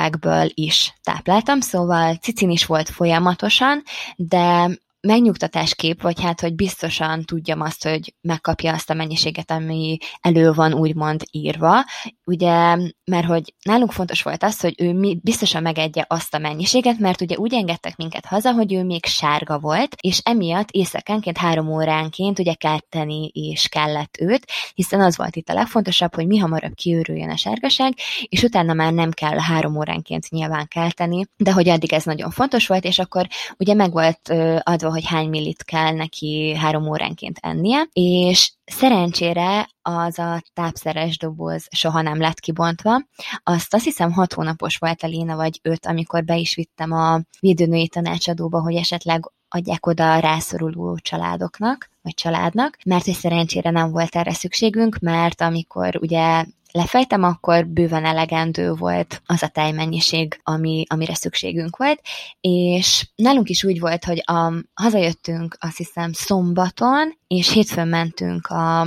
[0.55, 3.83] is tápláltam, szóval cicin is volt folyamatosan,
[4.17, 4.71] de
[5.07, 10.75] megnyugtatáskép, vagy hát, hogy biztosan tudjam azt, hogy megkapja azt a mennyiséget, ami elő van
[10.75, 11.85] úgymond írva.
[12.25, 17.21] Ugye, mert hogy nálunk fontos volt az, hogy ő biztosan megedje azt a mennyiséget, mert
[17.21, 22.39] ugye úgy engedtek minket haza, hogy ő még sárga volt, és emiatt éjszakánként három óránként
[22.39, 27.31] ugye kelteni és kellett őt, hiszen az volt itt a legfontosabb, hogy mi hamarabb kiürüljön
[27.31, 27.95] a sárgaság,
[28.29, 32.67] és utána már nem kell három óránként nyilván kelteni, de hogy addig ez nagyon fontos
[32.67, 33.27] volt, és akkor
[33.59, 40.19] ugye meg volt adva hogy hány millit kell neki három óránként ennie, és szerencsére az
[40.19, 43.01] a tápszeres doboz soha nem lett kibontva.
[43.43, 47.21] Azt azt hiszem hat hónapos volt a Léna, vagy öt, amikor be is vittem a
[47.41, 53.91] védőnői tanácsadóba, hogy esetleg adják oda a rászoruló családoknak, vagy családnak, mert hogy szerencsére nem
[53.91, 60.85] volt erre szükségünk, mert amikor ugye lefejtem, akkor bőven elegendő volt az a tejmennyiség, ami,
[60.89, 62.01] amire szükségünk volt,
[62.41, 68.87] és nálunk is úgy volt, hogy a, hazajöttünk azt hiszem szombaton, és hétfőn mentünk a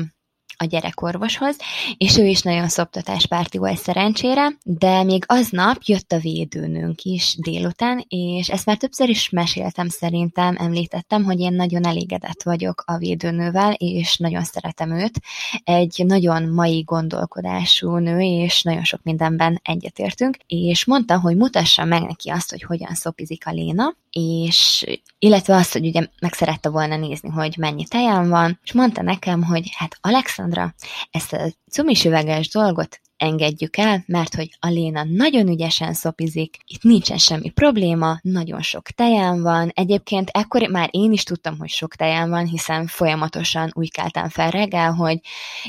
[0.57, 1.57] a gyerekorvoshoz,
[1.97, 8.05] és ő is nagyon szoptatáspárti volt szerencsére, de még aznap jött a védőnőnk is délután,
[8.07, 13.73] és ezt már többször is meséltem szerintem, említettem, hogy én nagyon elégedett vagyok a védőnővel,
[13.73, 15.19] és nagyon szeretem őt.
[15.63, 22.01] Egy nagyon mai gondolkodású nő, és nagyon sok mindenben egyetértünk, és mondta, hogy mutassa meg
[22.01, 24.85] neki azt, hogy hogyan szopizik a Léna, és
[25.19, 29.43] illetve azt, hogy ugye meg szerette volna nézni, hogy mennyi tejem van, és mondta nekem,
[29.43, 30.73] hogy hát Alexandra,
[31.11, 36.83] ezt a cumis üveges dolgot engedjük el, mert hogy a Léna nagyon ügyesen szopizik, itt
[36.83, 41.95] nincsen semmi probléma, nagyon sok tejem van, egyébként ekkor már én is tudtam, hogy sok
[41.95, 45.19] tejem van, hiszen folyamatosan úgy keltem fel reggel, hogy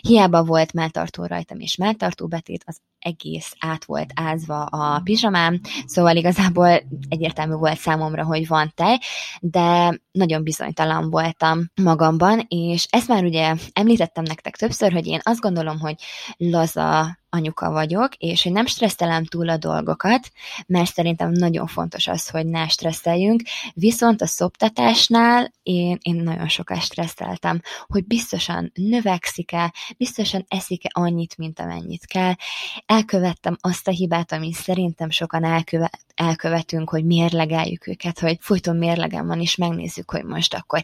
[0.00, 6.16] hiába volt melltartó rajtam és melltartó betét, az egész át volt ázva a pizsamám, szóval
[6.16, 8.98] igazából egyértelmű volt számomra, hogy van tej,
[9.40, 15.40] de nagyon bizonytalan voltam magamban, és ezt már ugye említettem nektek többször, hogy én azt
[15.40, 15.94] gondolom, hogy
[16.36, 20.30] laza anyuka vagyok, és hogy nem stresszelem túl a dolgokat,
[20.66, 23.42] mert szerintem nagyon fontos az, hogy ne stresszeljünk,
[23.74, 31.60] viszont a szoptatásnál én, én nagyon sokat stresszeltem, hogy biztosan növekszik-e, biztosan eszik-e annyit, mint
[31.60, 32.32] amennyit kell.
[32.96, 39.26] Elkövettem azt a hibát, amit szerintem sokan elkövet, elkövetünk, hogy mérlegeljük őket, hogy folyton mérlegem
[39.26, 40.82] van, és megnézzük, hogy most akkor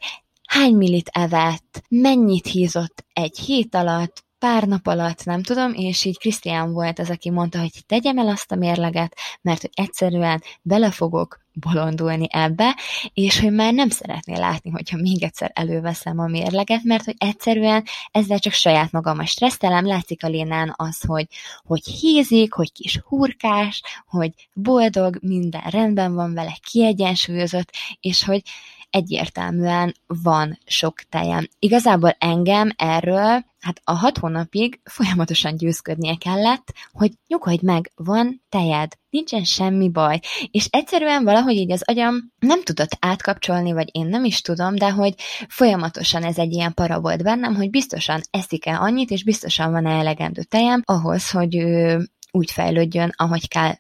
[0.48, 6.18] hány millit evett, mennyit hízott egy hét alatt, pár nap alatt, nem tudom, és így
[6.18, 10.90] Krisztián volt az, aki mondta, hogy tegyem el azt a mérleget, mert hogy egyszerűen bele
[10.90, 12.77] fogok bolondulni ebbe,
[13.15, 17.85] és hogy már nem szeretné látni, hogyha még egyszer előveszem a mérleget, mert hogy egyszerűen
[18.11, 21.27] ezzel csak saját magam a stresszelem, látszik a lénán az, hogy,
[21.65, 28.43] hogy hízik, hogy kis hurkás, hogy boldog, minden rendben van vele, kiegyensúlyozott, és hogy
[28.91, 31.49] egyértelműen van sok tejem.
[31.59, 38.92] Igazából engem erről hát a hat hónapig folyamatosan győzködnie kellett, hogy nyugodj meg, van tejed,
[39.11, 40.20] nincsen semmi baj.
[40.51, 44.90] És egyszerűen valahogy így az agyam nem tudott átkapcsolni, vagy én nem is tudom, de
[44.90, 45.14] hogy
[45.48, 50.42] folyamatosan ez egy ilyen para volt bennem, hogy biztosan eszik-e annyit, és biztosan van-e elegendő
[50.42, 53.75] tejem ahhoz, hogy ő úgy fejlődjön, ahogy kell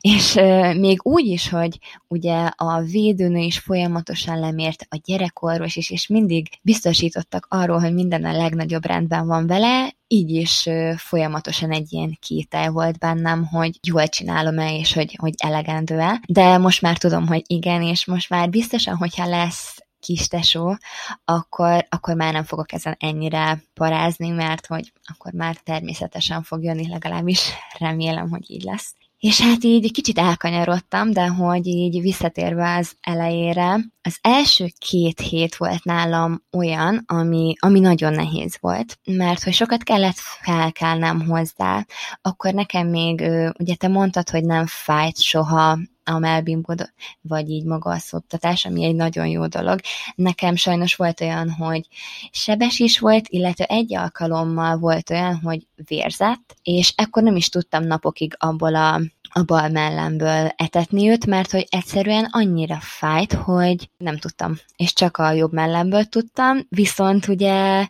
[0.00, 0.34] és
[0.76, 6.48] még úgy is, hogy ugye a védőnő is folyamatosan lemért, a gyerekorvos is, és mindig
[6.62, 12.70] biztosítottak arról, hogy minden a legnagyobb rendben van vele, így is folyamatosan egy ilyen kétel
[12.70, 16.20] volt bennem, hogy jól csinálom-e, és hogy, hogy elegendő-e.
[16.28, 20.76] De most már tudom, hogy igen, és most már biztosan, hogyha lesz kis tesó,
[21.24, 26.88] akkor, akkor már nem fogok ezen ennyire parázni, mert hogy akkor már természetesen fog jönni,
[26.88, 28.94] legalábbis remélem, hogy így lesz.
[29.18, 35.56] És hát így kicsit elkanyarodtam, de hogy így visszatérve az elejére, az első két hét
[35.56, 41.86] volt nálam olyan, ami, ami nagyon nehéz volt, mert hogy sokat kellett felkelnem hozzá,
[42.22, 43.20] akkor nekem még,
[43.58, 48.84] ugye te mondtad, hogy nem fájt soha a melbimbod, vagy így maga a szoptatás, ami
[48.84, 49.80] egy nagyon jó dolog.
[50.14, 51.86] Nekem sajnos volt olyan, hogy
[52.30, 57.84] sebes is volt, illetve egy alkalommal volt olyan, hogy vérzett, és ekkor nem is tudtam
[57.84, 64.16] napokig abból a a bal mellemből etetni őt, mert hogy egyszerűen annyira fájt, hogy nem
[64.16, 67.86] tudtam, és csak a jobb mellemből tudtam, viszont ugye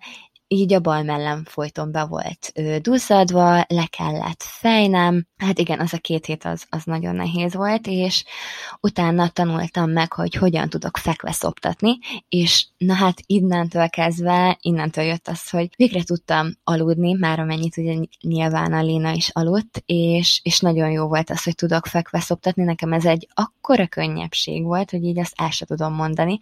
[0.48, 5.98] így a bal mellem folyton be volt duzzadva, le kellett fejnem, hát igen, az a
[5.98, 8.24] két hét az, az nagyon nehéz volt, és
[8.80, 15.28] utána tanultam meg, hogy hogyan tudok fekve szoptatni, és na hát innentől kezdve, innentől jött
[15.28, 20.60] az, hogy végre tudtam aludni, már amennyit ugye nyilván a Léna is aludt, és, és
[20.60, 25.04] nagyon jó volt az, hogy tudok fekve szoptatni, nekem ez egy akkora könnyebbség volt, hogy
[25.04, 26.38] így azt el sem tudom mondani,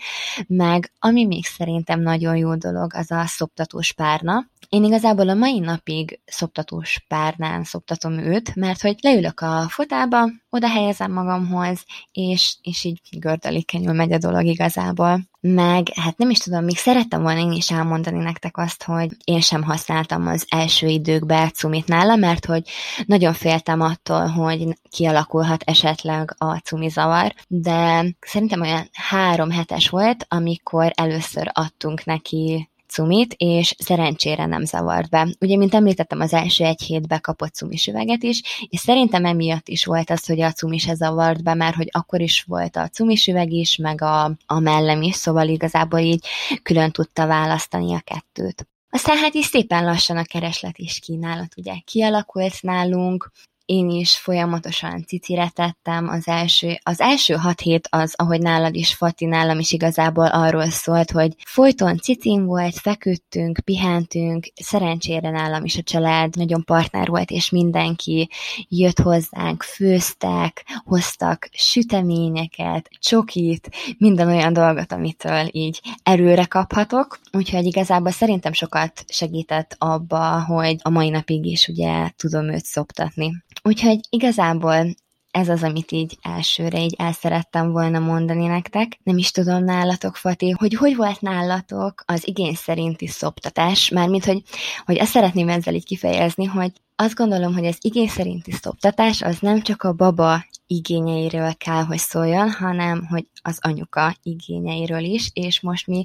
[0.46, 4.46] meg ami még szerintem nagyon jó dolog, az a szoptatós párna.
[4.68, 10.68] Én igazából a mai napig szoptatós párnán szoptatom őt, mert hogy leülök a fotába, oda
[10.68, 15.20] helyezem magamhoz, és, és így gördülékenyül megy a dolog igazából.
[15.40, 19.40] Meg, hát nem is tudom, még szerettem volna én is elmondani nektek azt, hogy én
[19.40, 22.62] sem használtam az első időkben cumit nála, mert hogy
[23.06, 30.92] nagyon féltem attól, hogy kialakulhat esetleg a cumizavar, de szerintem olyan három hetes volt, amikor
[30.94, 35.28] először adtunk neki cumit, és szerencsére nem zavart be.
[35.40, 39.84] Ugye, mint említettem, az első egy hétbe kapott cumis üveget is, és szerintem emiatt is
[39.84, 43.26] volt az, hogy a cumis se zavart be, mert hogy akkor is volt a cumis
[43.26, 46.26] üveg is, meg a, a mellem is, szóval igazából így
[46.62, 48.66] külön tudta választani a kettőt.
[48.90, 53.30] Aztán hát is szépen lassan a kereslet és kínálat ugye kialakult nálunk,
[53.66, 55.52] én is folyamatosan cicire
[55.84, 60.70] az első, az első hat hét az, ahogy nálad is, Fati, nálam is igazából arról
[60.70, 67.30] szólt, hogy folyton cicin volt, feküdtünk, pihentünk, szerencsére nálam is a család nagyon partner volt,
[67.30, 68.28] és mindenki
[68.68, 78.10] jött hozzánk, főztek, hoztak süteményeket, csokit, minden olyan dolgot, amitől így erőre kaphatok, úgyhogy igazából
[78.10, 83.44] szerintem sokat segített abba, hogy a mai napig is ugye tudom őt szoptatni.
[83.66, 84.94] Úgyhogy igazából
[85.30, 88.98] ez az, amit így elsőre így el szerettem volna mondani nektek.
[89.02, 94.42] Nem is tudom nálatok, Fati, hogy hogy volt nálatok az igény szerinti szoptatás, mármint, hogy,
[94.84, 99.38] hogy ezt szeretném ezzel így kifejezni, hogy azt gondolom, hogy az igény szerinti szoptatás az
[99.40, 105.60] nem csak a baba igényeiről kell, hogy szóljon, hanem hogy az anyuka igényeiről is, és
[105.60, 106.04] most mi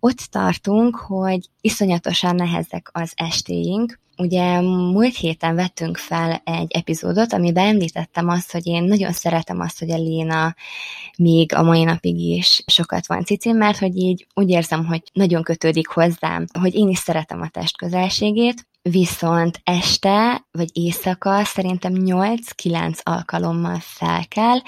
[0.00, 7.66] ott tartunk, hogy iszonyatosan nehezek az estéink, Ugye múlt héten vettünk fel egy epizódot, amiben
[7.66, 10.54] említettem azt, hogy én nagyon szeretem azt, hogy a Léna
[11.18, 15.42] még a mai napig is sokat van cicin, mert hogy így úgy érzem, hogy nagyon
[15.42, 23.78] kötődik hozzám, hogy én is szeretem a testközelségét, viszont este vagy éjszaka szerintem 8-9 alkalommal
[23.80, 24.58] fel kell,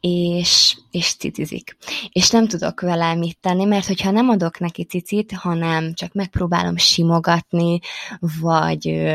[0.00, 1.76] és, és cicizik.
[2.12, 6.76] És nem tudok vele mit tenni, mert hogyha nem adok neki cicit, hanem csak megpróbálom
[6.76, 7.78] simogatni,
[8.40, 9.10] vagy,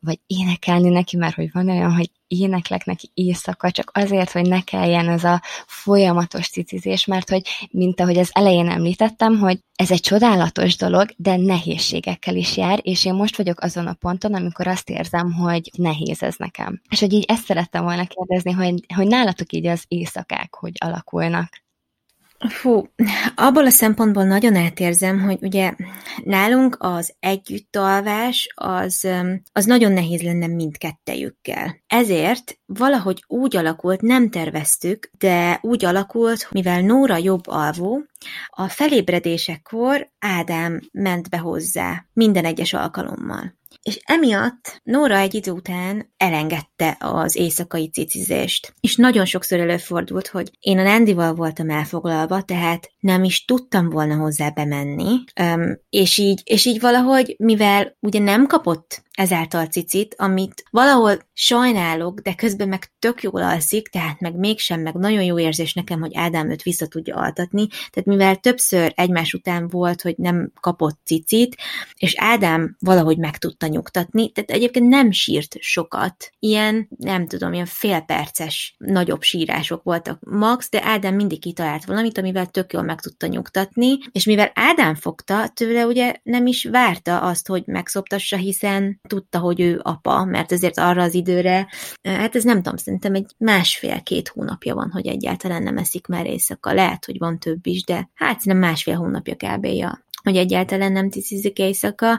[0.00, 4.60] vagy énekelni neki, mert hogy van olyan, hogy éneklek neki éjszaka, csak azért, hogy ne
[4.60, 10.00] kelljen ez a folyamatos cicizés, mert hogy, mint ahogy az elején említettem, hogy ez egy
[10.00, 14.90] csodálatos dolog, de nehézségekkel is jár, és én most vagyok azon a ponton, amikor azt
[14.90, 16.80] érzem, hogy nehéz ez nekem.
[16.90, 21.66] És hogy így ezt szerettem volna kérdezni, hogy, hogy nálatok így az éjszakák hogy alakulnak.
[22.46, 22.88] Fú,
[23.34, 25.74] abból a szempontból nagyon átérzem, hogy ugye
[26.24, 29.08] nálunk az együttalvás az,
[29.52, 31.76] az nagyon nehéz lenne mindkettejükkel.
[31.86, 38.02] Ezért valahogy úgy alakult, nem terveztük, de úgy alakult, mivel Nóra jobb alvó,
[38.46, 43.57] a felébredésekor Ádám ment be hozzá minden egyes alkalommal.
[43.88, 48.74] És emiatt Nóra egy idő után elengedte az éjszakai cicizést.
[48.80, 54.14] És nagyon sokszor előfordult, hogy én a Nandival voltam elfoglalva, tehát nem is tudtam volna
[54.14, 60.64] hozzá bemenni, um, és, így, és így valahogy, mivel ugye nem kapott ezáltal cicit, amit
[60.70, 65.74] valahol sajnálok, de közben meg tök jól alszik, tehát meg mégsem, meg nagyon jó érzés
[65.74, 67.66] nekem, hogy Ádám őt vissza tudja altatni.
[67.66, 71.56] Tehát mivel többször egymás után volt, hogy nem kapott cicit,
[71.96, 76.30] és Ádám valahogy meg tudta nyugtatni, tehát egyébként nem sírt sokat.
[76.38, 82.46] Ilyen, nem tudom, ilyen félperces nagyobb sírások voltak max, de Ádám mindig kitalált valamit, amivel
[82.46, 87.46] tök jól meg tudta nyugtatni, és mivel Ádám fogta, tőle ugye nem is várta azt,
[87.46, 91.68] hogy megszoptassa, hiszen tudta, hogy ő apa, mert ezért arra az időre,
[92.02, 96.72] hát ez nem tudom, szerintem egy másfél-két hónapja van, hogy egyáltalán nem eszik már éjszaka.
[96.72, 99.66] Lehet, hogy van több is, de hát nem másfél hónapja kb
[100.22, 102.18] hogy egyáltalán nem tiszizik éjszaka,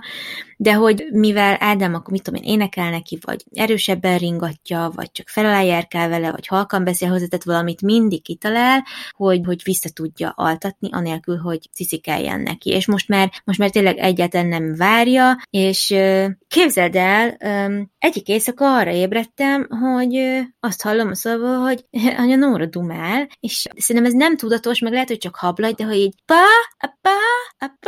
[0.62, 5.30] de hogy mivel Ádám akkor mit tudom én, énekel neki, vagy erősebben ringatja, vagy csak
[5.36, 10.90] járkál vele, vagy halkan beszél hozzá, tehát valamit mindig kitalál, hogy, hogy vissza tudja altatni,
[10.92, 12.70] anélkül, hogy ciszikeljen neki.
[12.70, 15.96] És most már, most már tényleg egyáltalán nem várja, és
[16.48, 17.38] képzeld el,
[18.00, 21.86] egyik éjszaka arra ébredtem, hogy azt hallom a szavból, hogy
[22.22, 25.96] anya Nóra dumál, és szerintem ez nem tudatos, meg lehet, hogy csak hablagy, de hogy
[25.98, 26.44] így pa,
[26.78, 27.20] apa,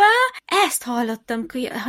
[0.01, 1.45] apa, ezt hallottam,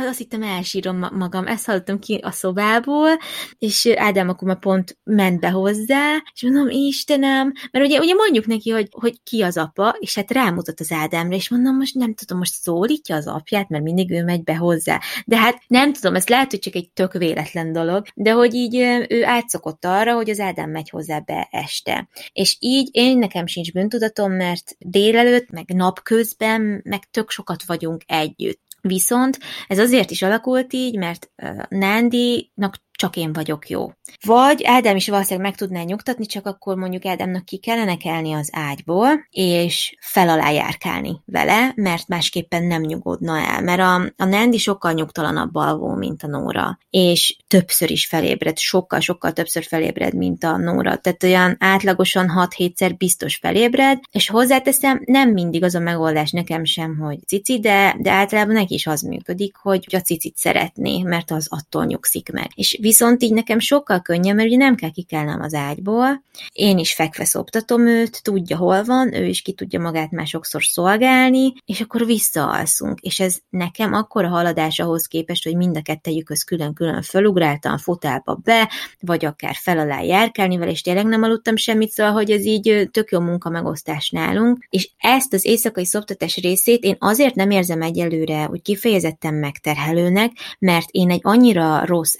[0.07, 3.17] azt hittem elsírom magam, ezt hallottam ki a szobából,
[3.57, 8.45] és Ádám akkor már pont ment be hozzá, és mondom, Istenem, mert ugye, ugye mondjuk
[8.45, 12.13] neki, hogy, hogy ki az apa, és hát rámutat az Ádámra, és mondom, most nem
[12.13, 14.99] tudom, most szólítja az apját, mert mindig ő megy be hozzá.
[15.25, 18.75] De hát nem tudom, ez lehet, hogy csak egy tök véletlen dolog, de hogy így
[19.09, 22.07] ő átszokott arra, hogy az Ádám megy hozzá be este.
[22.31, 28.61] És így én nekem sincs bűntudatom, mert délelőtt, meg napközben, meg tök sokat vagyunk együtt.
[28.81, 31.31] Viszont ez azért is alakult így, mert
[31.69, 33.91] Nándinak csak én vagyok jó.
[34.25, 38.49] Vagy Ádám is valószínűleg meg tudná nyugtatni, csak akkor mondjuk Ádámnak ki kellene kelni az
[38.51, 43.61] ágyból, és fel alá járkálni vele, mert másképpen nem nyugodna el.
[43.61, 46.77] Mert a, a Nandi sokkal nyugtalanabb alvó, mint a Nóra.
[46.89, 50.97] És többször is felébred, sokkal-sokkal többször felébred, mint a Nóra.
[50.97, 56.97] Tehát olyan átlagosan 6-7-szer biztos felébred, és hozzáteszem, nem mindig az a megoldás nekem sem,
[56.97, 61.47] hogy cici, de, de általában neki is az működik, hogy a cicit szeretné, mert az
[61.49, 62.47] attól nyugszik meg.
[62.55, 66.93] És Viszont így nekem sokkal könnyebb, mert ugye nem kell kikelnem az ágyból, én is
[66.93, 71.81] fekve szoptatom őt, tudja hol van, ő is ki tudja magát már sokszor szolgálni, és
[71.81, 72.99] akkor visszaalszunk.
[72.99, 78.39] És ez nekem akkor a haladás ahhoz képest, hogy mind a kettejükhöz külön-külön fölugráltam fotelba
[78.43, 78.69] be,
[78.99, 82.89] vagy akár fel alá járkálni vele, és tényleg nem aludtam semmit, szóval, hogy ez így
[82.91, 84.65] tök jó munka megosztás nálunk.
[84.69, 90.89] És ezt az éjszakai szoptatás részét én azért nem érzem egyelőre, hogy kifejezetten megterhelőnek, mert
[90.91, 92.13] én egy annyira rossz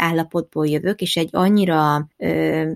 [0.53, 2.71] állapotból jövök, és egy annyira, ö,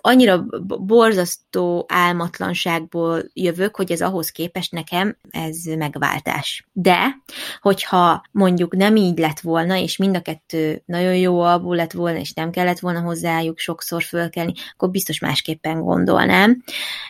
[0.00, 0.44] annyira
[0.78, 6.66] borzasztó álmatlanságból jövök, hogy ez ahhoz képest nekem ez megváltás.
[6.72, 7.16] De,
[7.60, 12.18] hogyha mondjuk nem így lett volna, és mind a kettő nagyon jó alból lett volna,
[12.18, 16.62] és nem kellett volna hozzájuk sokszor fölkelni, akkor biztos másképpen gondolnám.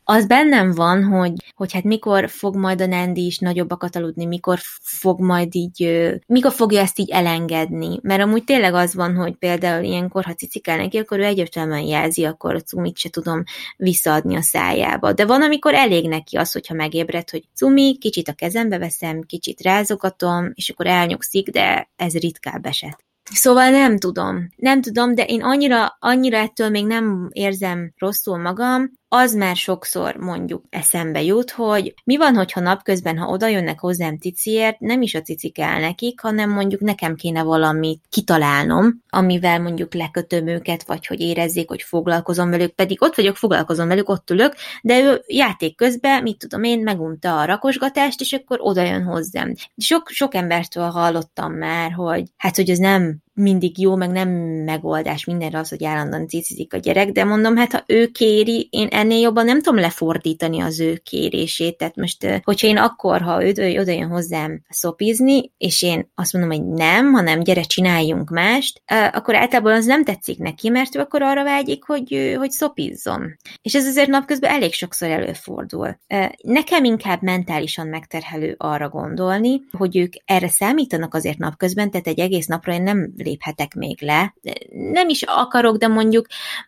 [0.04, 4.58] Az bennem van, hogy, hogy hát mikor fog majd a Nandi is nagyobbakat aludni, mikor
[4.82, 7.98] fog majd így, mikor fogja ezt így elengedni.
[8.02, 12.24] Mert amúgy tényleg az van, hogy például ilyenkor, ha cicikál neki, akkor ő egyértelműen jelzi,
[12.24, 13.42] akkor a cumit se tudom
[13.76, 15.12] visszaadni a szájába.
[15.12, 19.62] De van, amikor elég neki az, hogyha megébred, hogy cumi, kicsit a kezembe veszem, kicsit
[19.62, 23.04] rázogatom, és akkor elnyugszik, de ez ritkább eset.
[23.32, 24.48] Szóval nem tudom.
[24.56, 30.16] Nem tudom, de én annyira, annyira ettől még nem érzem rosszul magam, az már sokszor
[30.16, 35.14] mondjuk eszembe jut, hogy mi van, hogyha napközben, ha oda jönnek hozzám ciciért, nem is
[35.14, 41.06] a cici kell nekik, hanem mondjuk nekem kéne valamit kitalálnom, amivel mondjuk lekötöm őket, vagy
[41.06, 45.76] hogy érezzék, hogy foglalkozom velük, pedig ott vagyok, foglalkozom velük, ott ülök, de ő játék
[45.76, 49.54] közben, mit tudom én, megunta a rakosgatást, és akkor oda jön hozzám.
[49.76, 54.28] Sok, sok embertől hallottam már, hogy hát, hogy ez nem mindig jó, meg nem
[54.64, 58.86] megoldás mindenre az, hogy állandóan cicizik a gyerek, de mondom, hát ha ő kéri, én
[58.86, 63.78] ennél jobban nem tudom lefordítani az ő kérését, tehát most, hogyha én akkor, ha ő,
[63.80, 68.82] oda jön hozzám szopizni, és én azt mondom, hogy nem, hanem gyere, csináljunk mást,
[69.12, 73.36] akkor általában az nem tetszik neki, mert ő akkor arra vágyik, hogy, hogy szopizzon.
[73.62, 75.98] És ez azért napközben elég sokszor előfordul.
[76.42, 82.46] Nekem inkább mentálisan megterhelő arra gondolni, hogy ők erre számítanak azért napközben, tehát egy egész
[82.46, 84.34] napra én nem léphetek még le.
[84.70, 86.26] Nem is akarok, de mondjuk,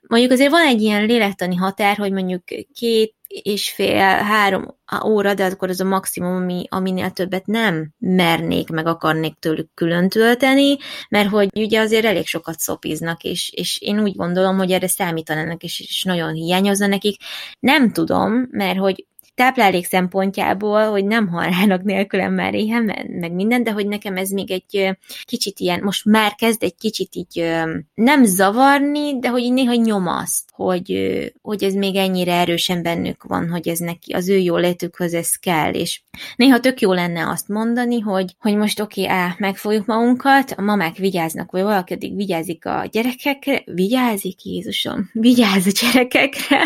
[0.09, 2.43] mondjuk azért van egy ilyen lélektani határ, hogy mondjuk
[2.75, 8.69] két és fél, három óra, de akkor az a maximum, ami, aminél többet nem mernék,
[8.69, 10.77] meg akarnék tőlük külön tölteni,
[11.09, 15.63] mert hogy ugye azért elég sokat szopiznak, és, és én úgy gondolom, hogy erre számítanának,
[15.63, 17.17] és, és nagyon hiányozna nekik.
[17.61, 22.83] Nem tudom, mert hogy táplálék szempontjából, hogy nem halnának nélkülem már éhen,
[23.21, 27.15] meg minden, de hogy nekem ez még egy kicsit ilyen, most már kezd egy kicsit
[27.15, 27.53] így
[27.95, 31.09] nem zavarni, de hogy néha nyomaszt, hogy,
[31.43, 35.35] hogy ez még ennyire erősen bennük van, hogy ez neki, az ő jó létükhöz ez
[35.35, 36.01] kell, és
[36.37, 40.63] néha tök jó lenne azt mondani, hogy, hogy most oké, okay, á, megfogjuk magunkat, a
[40.63, 46.63] mamák vigyáznak, vagy valaki addig vigyázik a gyerekekre, vigyázik Jézusom, vigyáz a gyerekekre,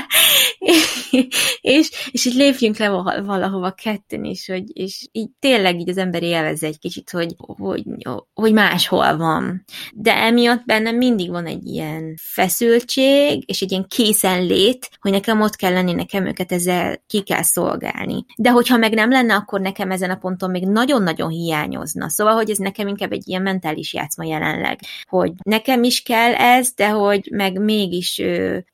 [1.61, 5.97] és, és így lép lépjünk le valahova ketten is, hogy, és így tényleg így az
[5.97, 7.84] ember élvezze egy kicsit, hogy, hogy,
[8.34, 9.64] hogy máshol van.
[9.95, 15.56] De emiatt bennem mindig van egy ilyen feszültség, és egy ilyen készenlét, hogy nekem ott
[15.56, 18.24] kell lenni, nekem őket ezzel ki kell szolgálni.
[18.36, 22.08] De hogyha meg nem lenne, akkor nekem ezen a ponton még nagyon-nagyon hiányozna.
[22.08, 26.72] Szóval, hogy ez nekem inkább egy ilyen mentális játszma jelenleg, hogy nekem is kell ez,
[26.74, 28.22] de hogy meg mégis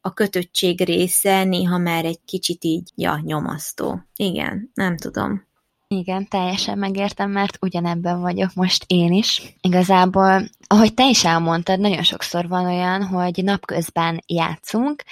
[0.00, 4.00] a kötöttség része néha már egy kicsit így, ja, nyomaszt borzasztó.
[4.16, 5.45] Igen, nem tudom.
[5.88, 9.42] Igen, teljesen megértem, mert ugyanebben vagyok most én is.
[9.60, 15.02] Igazából, ahogy te is elmondtad, nagyon sokszor van olyan, hogy napközben játszunk,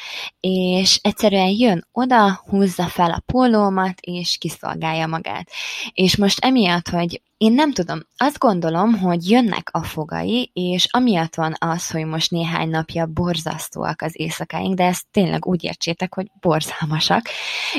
[0.40, 5.50] és egyszerűen jön oda, húzza fel a pólómat, és kiszolgálja magát.
[5.92, 11.34] És most emiatt, hogy én nem tudom, azt gondolom, hogy jönnek a fogai, és amiatt
[11.34, 16.30] van az, hogy most néhány napja borzasztóak az éjszakáink, de ezt tényleg úgy értsétek, hogy
[16.40, 17.26] borzalmasak,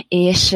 [0.07, 0.55] és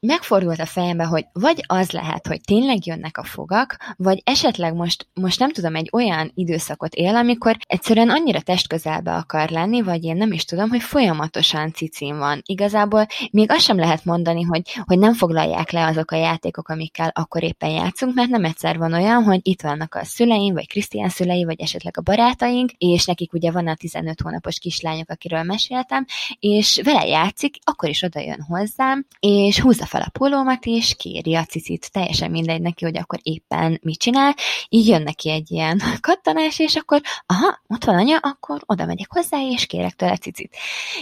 [0.00, 5.06] megfordult a fejembe, hogy vagy az lehet, hogy tényleg jönnek a fogak, vagy esetleg most,
[5.14, 10.16] most nem tudom, egy olyan időszakot él, amikor egyszerűen annyira testközelbe akar lenni, vagy én
[10.16, 12.42] nem is tudom, hogy folyamatosan cicin van.
[12.44, 17.10] Igazából még azt sem lehet mondani, hogy, hogy nem foglalják le azok a játékok, amikkel
[17.14, 21.08] akkor éppen játszunk, mert nem egyszer van olyan, hogy itt vannak a szüleim, vagy Krisztián
[21.08, 26.04] szülei, vagy esetleg a barátaink, és nekik ugye van a 15 hónapos kislányok, akiről meséltem,
[26.38, 31.34] és vele játszik, akkor is oda jön hozzám, és húzza fel a pólómat, és kéri
[31.34, 34.34] a cicit, teljesen mindegy neki, hogy akkor éppen mit csinál.
[34.68, 39.12] Így jön neki egy ilyen kattanás, és akkor, aha, ott van anya, akkor oda megyek
[39.12, 40.56] hozzá, és kérek tőle cicit.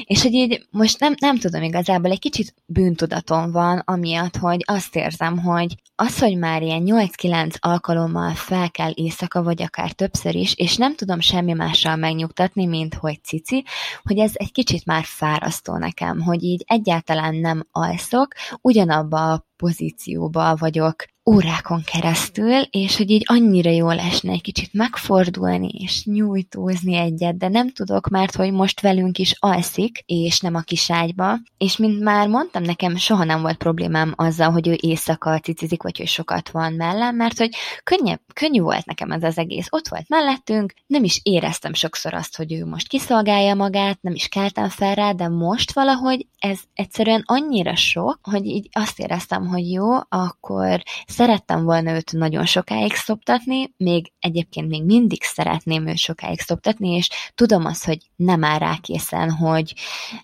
[0.04, 4.96] És hogy így most nem, nem tudom igazából, egy kicsit bűntudatom van, amiatt, hogy azt
[4.96, 10.54] érzem, hogy az, hogy már ilyen 8-9 alkalommal fel kell éjszaka, vagy akár többször is,
[10.54, 13.64] és nem tudom semmi mással megnyugtatni, mint hogy cici,
[14.02, 18.34] hogy ez egy kicsit már fárasztó nekem, hogy így egyáltalán nem alszok,
[18.78, 25.68] ugyanabba a pozícióba vagyok órákon keresztül, és hogy így annyira jól esne egy kicsit megfordulni
[25.68, 30.60] és nyújtózni egyet, de nem tudok, mert hogy most velünk is alszik, és nem a
[30.60, 31.38] kiságyba.
[31.58, 35.98] És mint már mondtam, nekem soha nem volt problémám azzal, hogy ő éjszaka cicizik, vagy
[35.98, 37.54] hogy sokat van mellem, mert hogy
[37.84, 39.66] könnyebb, könnyű volt nekem ez az egész.
[39.70, 44.28] Ott volt mellettünk, nem is éreztem sokszor azt, hogy ő most kiszolgálja magát, nem is
[44.28, 49.70] keltem fel rá, de most valahogy ez egyszerűen annyira sok, hogy így azt éreztem, hogy
[49.70, 50.82] jó, akkor
[51.18, 57.08] szerettem volna őt nagyon sokáig szoptatni, még egyébként még mindig szeretném őt sokáig szoptatni, és
[57.34, 59.74] tudom azt, hogy nem áll rá készen, hogy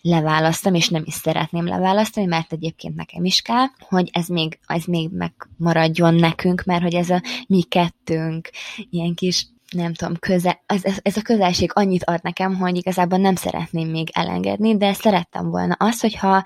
[0.00, 4.84] leválasztom, és nem is szeretném leválasztani, mert egyébként nekem is kell, hogy ez még, ez
[4.84, 8.50] még megmaradjon nekünk, mert hogy ez a mi kettőnk
[8.90, 13.18] ilyen kis nem tudom, köze, ez, ez, ez a közelség annyit ad nekem, hogy igazából
[13.18, 16.44] nem szeretném még elengedni, de szerettem volna azt, hogyha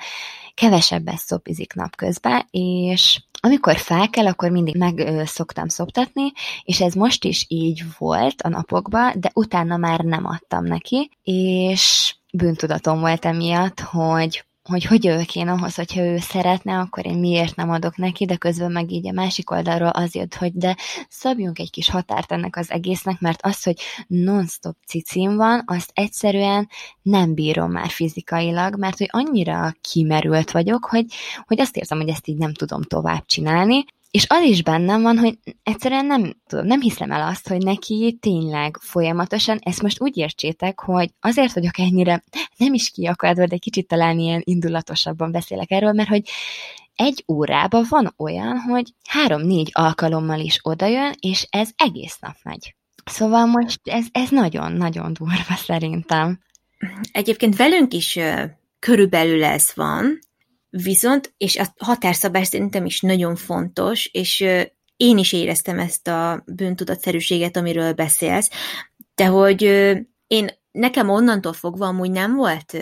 [0.58, 6.32] kevesebbet szopizik napközben, és amikor fel kell, akkor mindig meg ö, szoktam szoptatni,
[6.62, 12.14] és ez most is így volt a napokban, de utána már nem adtam neki, és
[12.32, 17.56] bűntudatom volt emiatt, hogy hogy hogy jövök én ahhoz, hogyha ő szeretne, akkor én miért
[17.56, 20.76] nem adok neki, de közben meg így a másik oldalról az jött, hogy de
[21.08, 26.68] szabjunk egy kis határt ennek az egésznek, mert az, hogy non-stop cicim van, azt egyszerűen
[27.02, 31.04] nem bírom már fizikailag, mert hogy annyira kimerült vagyok, hogy,
[31.46, 35.18] hogy azt érzem, hogy ezt így nem tudom tovább csinálni, és az is bennem van,
[35.18, 40.16] hogy egyszerűen nem tudom, nem hiszem el azt, hogy neki tényleg folyamatosan, ezt most úgy
[40.16, 42.24] értsétek, hogy azért vagyok ennyire
[42.56, 46.22] nem is kiakadva, de kicsit talán ilyen indulatosabban beszélek erről, mert hogy
[46.94, 52.74] egy órában van olyan, hogy három-négy alkalommal is odajön, és ez egész nap megy.
[53.04, 53.80] Szóval most
[54.12, 56.40] ez, nagyon-nagyon durva szerintem.
[57.12, 58.18] Egyébként velünk is
[58.78, 60.18] körülbelül ez van,
[60.70, 64.40] Viszont, és a határszabás szerintem is nagyon fontos, és
[64.96, 68.50] én is éreztem ezt a bűntudatszerűséget, amiről beszélsz,
[69.14, 69.62] de hogy
[70.26, 72.76] én nekem onnantól fogva amúgy nem volt,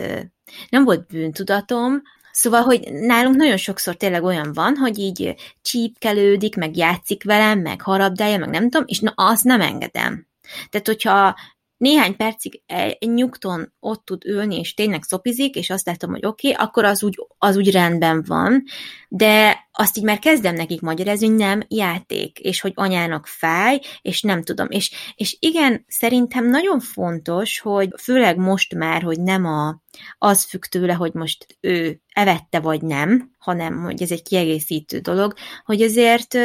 [0.68, 2.02] nem volt bűntudatom,
[2.38, 7.80] Szóval, hogy nálunk nagyon sokszor tényleg olyan van, hogy így csípkelődik, meg játszik velem, meg
[7.80, 10.26] harabdálja, meg nem tudom, és na, azt nem engedem.
[10.68, 11.36] Tehát, hogyha
[11.76, 12.62] néhány percig
[12.98, 17.02] nyugton ott tud ülni, és tényleg szopizik, és azt látom, hogy oké, okay, akkor az
[17.02, 18.62] úgy, az úgy rendben van,
[19.08, 24.22] de azt így már kezdem nekik magyarázni, hogy nem játék, és hogy anyának fáj, és
[24.22, 24.66] nem tudom.
[24.70, 29.82] És, és igen, szerintem nagyon fontos, hogy főleg most már, hogy nem a,
[30.18, 35.34] az függ tőle, hogy most ő evette vagy nem, hanem hogy ez egy kiegészítő dolog,
[35.64, 36.38] hogy azért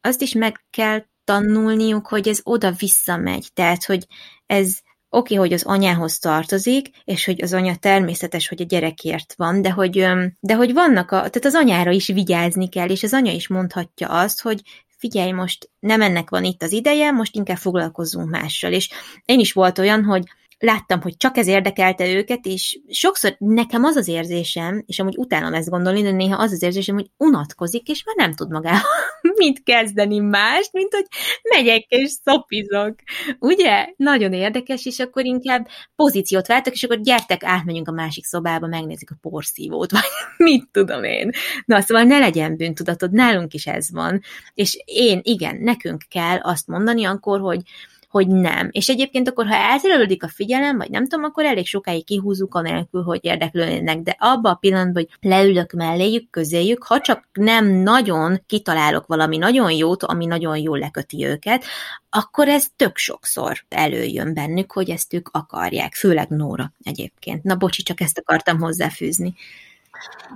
[0.00, 3.48] azt is meg kell tanulniuk, hogy ez oda-vissza megy.
[3.54, 4.06] Tehát, hogy
[4.46, 4.78] ez
[5.10, 9.62] oké, okay, hogy az anyához tartozik, és hogy az anya természetes, hogy a gyerekért van,
[9.62, 10.06] de hogy,
[10.40, 14.08] de hogy vannak, a, tehát az anyára is vigyázni kell, és az anya is mondhatja
[14.08, 14.62] azt, hogy
[14.98, 18.72] figyelj, most nem ennek van itt az ideje, most inkább foglalkozzunk mással.
[18.72, 18.90] És
[19.24, 20.22] én is volt olyan, hogy
[20.58, 25.54] láttam, hogy csak ez érdekelte őket, és sokszor nekem az az érzésem, és amúgy utálom
[25.54, 28.80] ezt gondolni, de néha az az érzésem, hogy unatkozik, és már nem tud magával
[29.36, 31.06] mit kezdeni mást, mint hogy
[31.42, 32.94] megyek és szopizok.
[33.38, 33.86] Ugye?
[33.96, 39.10] Nagyon érdekes, és akkor inkább pozíciót váltak, és akkor gyertek, átmenjünk a másik szobába, megnézzük
[39.10, 41.30] a porszívót, vagy mit tudom én.
[41.64, 44.20] Na, szóval ne legyen bűntudatod, nálunk is ez van.
[44.54, 47.60] És én, igen, nekünk kell azt mondani akkor, hogy
[48.08, 48.68] hogy nem.
[48.72, 53.02] És egyébként akkor, ha elterelődik a figyelem, vagy nem tudom, akkor elég sokáig kihúzunk anélkül,
[53.02, 59.06] hogy érdeklődnek, de abban a pillanatban, hogy leülök melléjük, közéjük, ha csak nem nagyon kitalálok
[59.06, 61.64] valami nagyon jót, ami nagyon jól leköti őket,
[62.10, 67.42] akkor ez tök sokszor előjön bennük, hogy ezt ők akarják, főleg Nóra egyébként.
[67.42, 69.34] Na bocsi, csak ezt akartam hozzáfűzni.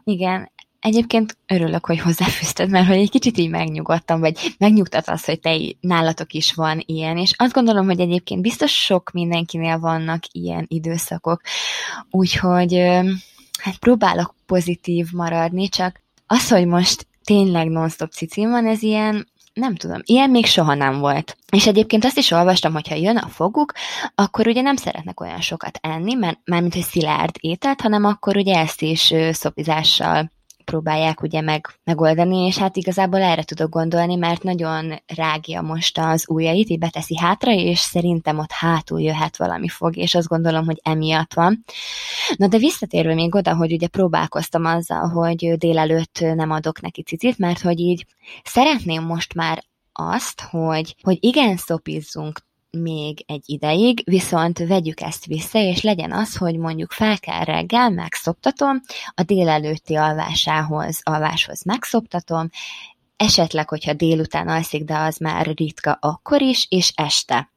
[0.04, 0.50] Igen,
[0.82, 5.56] Egyébként örülök, hogy hozzáfűzted, mert hogy egy kicsit így megnyugodtam, vagy megnyugtat az, hogy te
[5.80, 11.40] nálatok is van ilyen, és azt gondolom, hogy egyébként biztos sok mindenkinél vannak ilyen időszakok,
[12.10, 12.74] úgyhogy
[13.58, 19.74] hát próbálok pozitív maradni, csak az, hogy most tényleg non-stop cicim van, ez ilyen, nem
[19.74, 21.36] tudom, ilyen még soha nem volt.
[21.50, 23.72] És egyébként azt is olvastam, hogy ha jön a foguk,
[24.14, 28.58] akkor ugye nem szeretnek olyan sokat enni, mert mármint, hogy szilárd ételt, hanem akkor ugye
[28.58, 30.30] ezt is szopizással
[30.72, 36.24] próbálják ugye meg, megoldani, és hát igazából erre tudok gondolni, mert nagyon rágja most az
[36.28, 40.80] ujjait, így beteszi hátra, és szerintem ott hátul jöhet valami fog, és azt gondolom, hogy
[40.82, 41.64] emiatt van.
[42.36, 47.38] Na de visszatérve még oda, hogy ugye próbálkoztam azzal, hogy délelőtt nem adok neki cicit,
[47.38, 48.06] mert hogy így
[48.44, 49.62] szeretném most már
[49.92, 52.40] azt, hogy, hogy igen, szopizzunk
[52.78, 57.90] még egy ideig, viszont vegyük ezt vissza, és legyen az, hogy mondjuk fel kell reggel,
[57.90, 58.80] megszoptatom,
[59.14, 62.50] a délelőtti alvásához, alváshoz megszoptatom,
[63.16, 67.50] esetleg, hogyha délután alszik, de az már ritka akkor is, és este.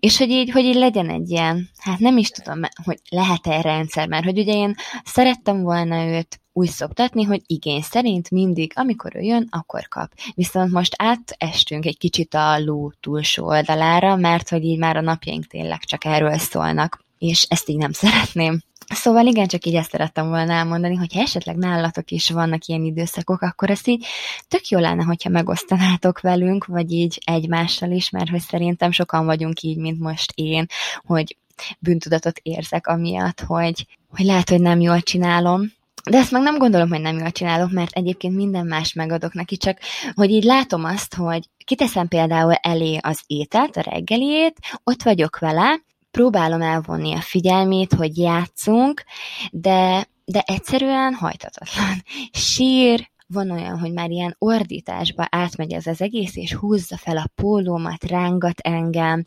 [0.00, 4.08] És hogy így, hogy így legyen egy ilyen, hát nem is tudom, hogy lehet-e rendszer,
[4.08, 9.20] mert hogy ugye én szerettem volna őt úgy szoktatni, hogy igény szerint mindig, amikor ő
[9.20, 10.12] jön, akkor kap.
[10.34, 15.46] Viszont most átestünk egy kicsit a ló túlsó oldalára, mert hogy így már a napjaink
[15.46, 18.60] tényleg csak erről szólnak, és ezt így nem szeretném.
[18.94, 22.84] Szóval igen, csak így ezt szerettem volna elmondani, hogy ha esetleg nálatok is vannak ilyen
[22.84, 24.06] időszakok, akkor ezt így
[24.48, 29.60] tök jó lenne, hogyha megosztanátok velünk, vagy így egymással is, mert hogy szerintem sokan vagyunk
[29.60, 30.66] így, mint most én,
[31.04, 31.36] hogy
[31.78, 35.72] bűntudatot érzek amiatt, hogy, hogy lehet, hogy nem jól csinálom,
[36.10, 39.56] de ezt meg nem gondolom, hogy nem jól csinálok, mert egyébként minden más megadok neki,
[39.56, 39.78] csak
[40.14, 45.80] hogy így látom azt, hogy kiteszem például elé az ételt, a reggeliét, ott vagyok vele,
[46.10, 49.04] próbálom elvonni a figyelmét, hogy játszunk,
[49.50, 52.02] de, de egyszerűen hajtatatlan.
[52.32, 57.30] Sír, van olyan, hogy már ilyen ordításba átmegy ez az egész, és húzza fel a
[57.34, 59.22] pólómat, rángat engem,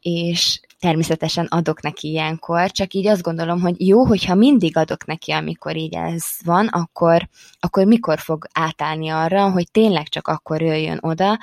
[0.00, 5.32] és természetesen adok neki ilyenkor, csak így azt gondolom, hogy jó, hogyha mindig adok neki,
[5.32, 7.28] amikor így ez van, akkor,
[7.60, 11.38] akkor mikor fog átállni arra, hogy tényleg csak akkor jöjjön oda,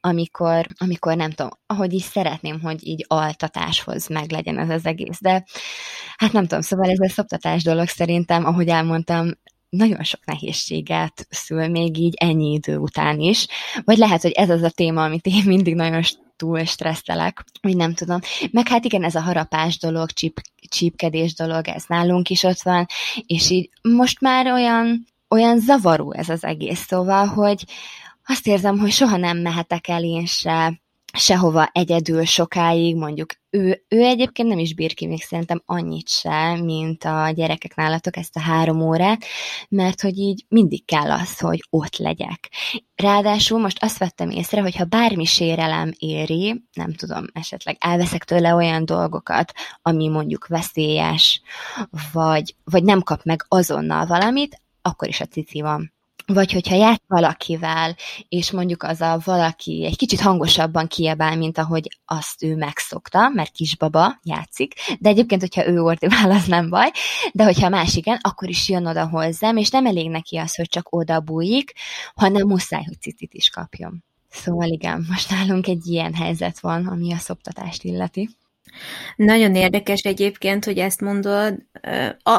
[0.00, 5.20] amikor, amikor nem tudom, ahogy is szeretném, hogy így altatáshoz meg legyen ez az egész.
[5.20, 5.44] De
[6.16, 9.30] hát nem tudom, szóval ez a szoptatás dolog szerintem, ahogy elmondtam,
[9.70, 13.46] nagyon sok nehézséget szül még így ennyi idő után is.
[13.84, 16.02] Vagy lehet, hogy ez az a téma, amit én mindig nagyon
[16.36, 18.20] túl stresszelek, hogy nem tudom.
[18.50, 22.86] Meg hát igen, ez a harapás dolog, csíp, csípkedés dolog, ez nálunk is ott van,
[23.26, 27.64] és így most már olyan, olyan zavaró ez az egész, szóval, hogy
[28.26, 30.80] azt érzem, hogy soha nem mehetek el én se
[31.12, 36.54] sehova egyedül sokáig, mondjuk ő, ő egyébként nem is bír ki még szerintem annyit se,
[36.54, 39.24] mint a gyerekek nálatok ezt a három órát,
[39.68, 42.50] mert hogy így mindig kell az, hogy ott legyek.
[42.94, 48.54] Ráadásul most azt vettem észre, hogy ha bármi sérelem éri, nem tudom, esetleg elveszek tőle
[48.54, 49.52] olyan dolgokat,
[49.82, 51.42] ami mondjuk veszélyes,
[52.12, 55.92] vagy, vagy nem kap meg azonnal valamit, akkor is a cici van
[56.32, 57.96] vagy hogyha játsz valakivel,
[58.28, 63.52] és mondjuk az a valaki egy kicsit hangosabban kiabál, mint ahogy azt ő megszokta, mert
[63.52, 66.90] kisbaba játszik, de egyébként, hogyha ő ordibál, az nem baj,
[67.32, 70.68] de hogyha más igen, akkor is jön oda hozzám, és nem elég neki az, hogy
[70.68, 71.72] csak oda bújik,
[72.14, 74.04] hanem muszáj, hogy cicit is kapjon.
[74.30, 78.30] Szóval igen, most nálunk egy ilyen helyzet van, ami a szoptatást illeti.
[79.16, 81.54] Nagyon érdekes egyébként, hogy ezt mondod,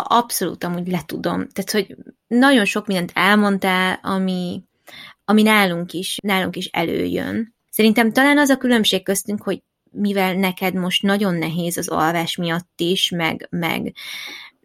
[0.04, 1.48] abszolút amúgy letudom.
[1.48, 1.96] Tehát, hogy
[2.28, 4.64] nagyon sok mindent elmondtál, ami,
[5.26, 7.56] ami nálunk is, nálunk is előjön.
[7.70, 9.62] Szerintem talán az a különbség köztünk, hogy
[9.92, 13.94] mivel neked most nagyon nehéz az alvás miatt is, meg, meg,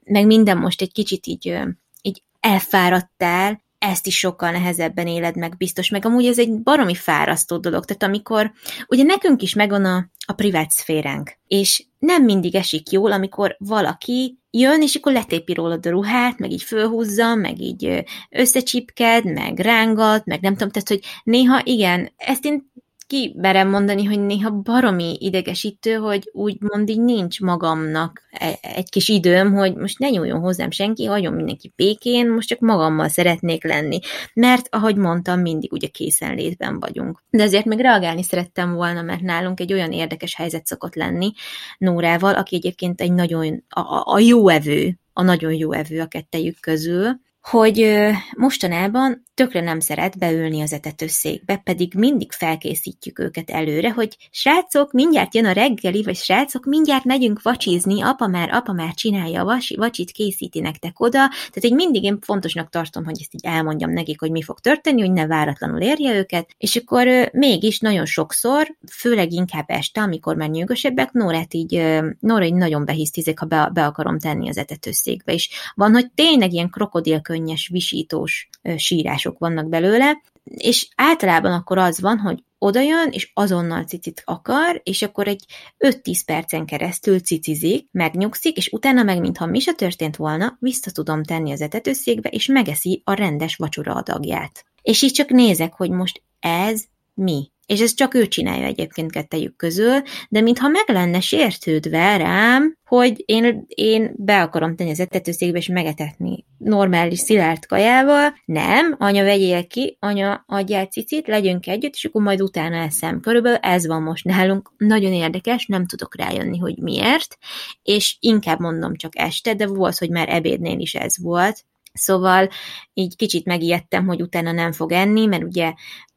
[0.05, 1.59] meg minden most egy kicsit így,
[2.03, 7.57] így elfáradtál, ezt is sokkal nehezebben éled meg biztos, meg amúgy ez egy baromi fárasztó
[7.57, 8.53] dolog, tehát amikor,
[8.89, 14.39] ugye nekünk is megvan a, a privát szféránk, és nem mindig esik jól, amikor valaki
[14.51, 20.25] jön, és akkor letépi rólad a ruhát, meg így fölhúzza, meg így összecsipked, meg rángat,
[20.25, 22.71] meg nem tudom, tehát, hogy néha igen, ezt én
[23.07, 29.09] ki merem mondani, hogy néha baromi idegesítő, hogy úgymond így nincs magamnak e- egy kis
[29.09, 33.99] időm, hogy most ne nyúljon hozzám senki, hagyom mindenki békén, most csak magammal szeretnék lenni.
[34.35, 37.23] Mert, ahogy mondtam, mindig ugye készenlétben vagyunk.
[37.31, 41.33] De azért még reagálni szerettem volna, mert nálunk egy olyan érdekes helyzet szokott lenni
[41.79, 46.61] Nórával, aki egyébként egy nagyon, a, a jó evő, a nagyon jó evő a kettejük
[46.61, 47.99] közül, hogy
[48.37, 55.35] mostanában tökre nem szeret beülni az etetőszékbe, pedig mindig felkészítjük őket előre, hogy srácok, mindjárt
[55.35, 60.11] jön a reggeli, vagy srácok, mindjárt megyünk vacsizni, apa már, apa már csinálja a vacsit,
[60.11, 64.31] készíti nektek oda, tehát így mindig én fontosnak tartom, hogy ezt így elmondjam nekik, hogy
[64.31, 69.65] mi fog történni, hogy ne váratlanul érje őket, és akkor mégis nagyon sokszor, főleg inkább
[69.67, 71.83] este, amikor már nyugosebbek, Nórát így,
[72.21, 76.53] Nóra így nagyon behisztizik, ha be, be akarom tenni az etetőszékbe, és van, hogy tényleg
[76.53, 83.09] ilyen krokodilkönnyes, visítós sírás mások vannak belőle, és általában akkor az van, hogy oda jön,
[83.11, 85.45] és azonnal cicit akar, és akkor egy
[85.79, 91.23] 5-10 percen keresztül cicizik, megnyugszik, és utána meg, mintha mi se történt volna, vissza tudom
[91.23, 94.65] tenni az etetőszékbe, és megeszi a rendes vacsora adagját.
[94.83, 97.51] És így csak nézek, hogy most ez mi?
[97.67, 103.23] És ezt csak ő csinálja egyébként kettejük közül, de mintha meg lenne sértődve rám, hogy
[103.27, 108.35] én, én be akarom tenni az etetőszékbe és megetetni normális szilárd kajával.
[108.45, 113.21] Nem, anya vegyél ki, anya adjál cicit, legyünk együtt, és akkor majd utána eszem.
[113.21, 114.73] Körülbelül ez van most nálunk.
[114.77, 117.39] Nagyon érdekes, nem tudok rájönni, hogy miért,
[117.83, 121.65] és inkább mondom csak este, de volt, hogy már ebédnél is ez volt
[121.97, 122.49] Szóval
[122.95, 125.73] így kicsit megijedtem, hogy utána nem fog enni, mert ugye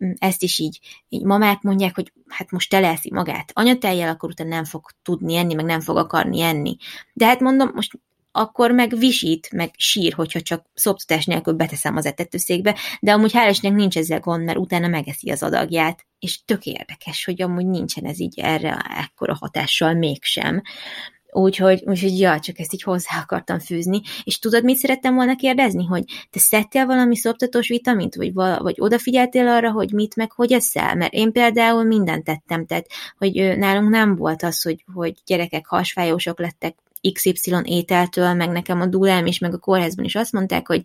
[0.06, 4.50] mm, ezt is így, így mamák mondják, hogy hát most teleszi magát anyatejjel, akkor utána
[4.50, 6.76] nem fog tudni enni, meg nem fog akarni enni.
[7.14, 8.00] De hát mondom, most
[8.32, 13.74] akkor meg visít, meg sír, hogyha csak szoptatás nélkül beteszem az etetőszékbe, de amúgy hálásnak
[13.74, 18.20] nincs ezzel gond, mert utána megeszi az adagját, és tök érdekes, hogy amúgy nincsen ez
[18.20, 20.62] így erre ekkora hatással mégsem.
[21.32, 24.02] Úgyhogy, úgyhogy ja, csak ezt így hozzá akartam fűzni.
[24.24, 25.86] És tudod, mit szerettem volna kérdezni?
[25.86, 30.52] Hogy te szedtél valami szoptatós vitamint, vagy, vala, vagy odafigyeltél arra, hogy mit meg hogy
[30.52, 30.96] eszel?
[30.96, 36.40] Mert én például mindent tettem, tehát hogy nálunk nem volt az, hogy, hogy gyerekek hasfájósok
[36.40, 36.76] lettek
[37.14, 40.82] XY ételtől, meg nekem a dulám is, meg a kórházban is azt mondták, hogy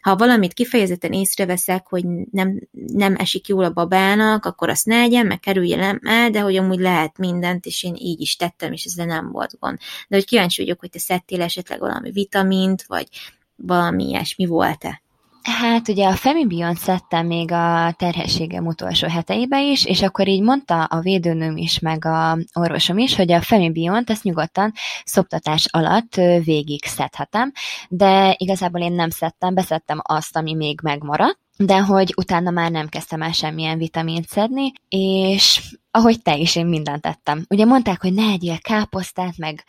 [0.00, 5.26] ha valamit kifejezetten észreveszek, hogy nem, nem esik jól a babának, akkor azt ne egyen,
[5.26, 9.06] meg kerülje el, de hogy amúgy lehet mindent, és én így is tettem, és ezzel
[9.06, 9.78] nem volt gond.
[10.08, 13.08] De hogy kíváncsi vagyok, hogy te szedtél esetleg valami vitamint, vagy
[13.56, 15.02] valami ilyesmi volt-e?
[15.48, 20.84] Hát ugye a Femibion szedtem még a terhességem utolsó heteibe is, és akkor így mondta
[20.84, 24.72] a védőnőm is, meg a orvosom is, hogy a Femibiont ezt nyugodtan
[25.04, 27.52] szoptatás alatt végig szedhetem,
[27.88, 32.88] de igazából én nem szedtem, beszedtem azt, ami még megmaradt, de hogy utána már nem
[32.88, 35.60] kezdtem el semmilyen vitamint szedni, és
[35.98, 37.44] ahogy te is, én mindent tettem.
[37.48, 39.64] Ugye mondták, hogy ne egyél káposztát, meg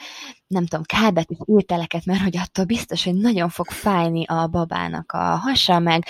[0.47, 5.17] nem tudom, kábetű ételeket, mert hogy attól biztos, hogy nagyon fog fájni a babának a
[5.17, 6.05] hasa, meg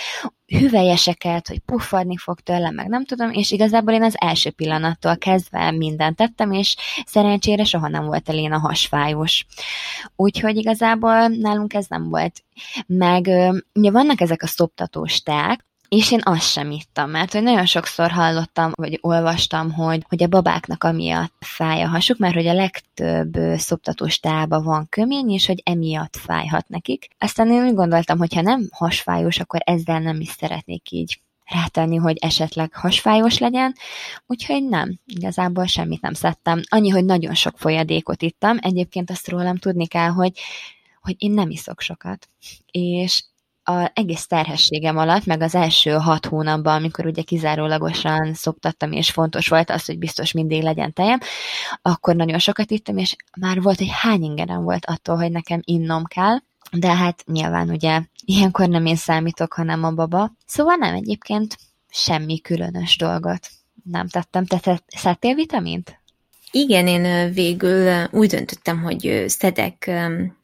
[0.46, 5.70] hüvelyeseket, hogy puffadni fog tőle, meg nem tudom, és igazából én az első pillanattól kezdve
[5.70, 9.46] mindent tettem, és szerencsére soha nem volt elén a hasfájós.
[10.16, 12.44] Úgyhogy igazából nálunk ez nem volt.
[12.86, 13.26] Meg
[13.74, 18.10] ugye vannak ezek a szoptatós teák, és én azt sem ittam, mert hogy nagyon sokszor
[18.10, 23.36] hallottam, vagy olvastam, hogy, hogy a babáknak amiatt fáj a hasuk, mert hogy a legtöbb
[23.56, 27.08] szoptatós tába van kömény, és hogy emiatt fájhat nekik.
[27.18, 31.96] Aztán én úgy gondoltam, hogy ha nem hasfájós, akkor ezzel nem is szeretnék így rátenni,
[31.96, 33.74] hogy esetleg hasfájós legyen,
[34.26, 36.60] úgyhogy nem, igazából semmit nem szedtem.
[36.68, 40.32] Annyi, hogy nagyon sok folyadékot ittam, egyébként azt rólam tudni kell, hogy
[41.00, 42.28] hogy én nem iszok sokat.
[42.70, 43.24] És
[43.70, 49.48] a egész terhességem alatt, meg az első hat hónapban, amikor ugye kizárólagosan szoptattam, és fontos
[49.48, 51.18] volt az, hogy biztos mindig legyen tejem,
[51.82, 56.04] akkor nagyon sokat ittam, és már volt, hogy hány ingerem volt attól, hogy nekem innom
[56.04, 56.36] kell,
[56.72, 60.32] de hát nyilván ugye ilyenkor nem én számítok, hanem a baba.
[60.46, 61.56] Szóval nem egyébként
[61.88, 63.48] semmi különös dolgot
[63.84, 64.46] nem tettem.
[64.46, 66.00] Te szedtél vitamint?
[66.50, 69.90] Igen, én végül úgy döntöttem, hogy szedek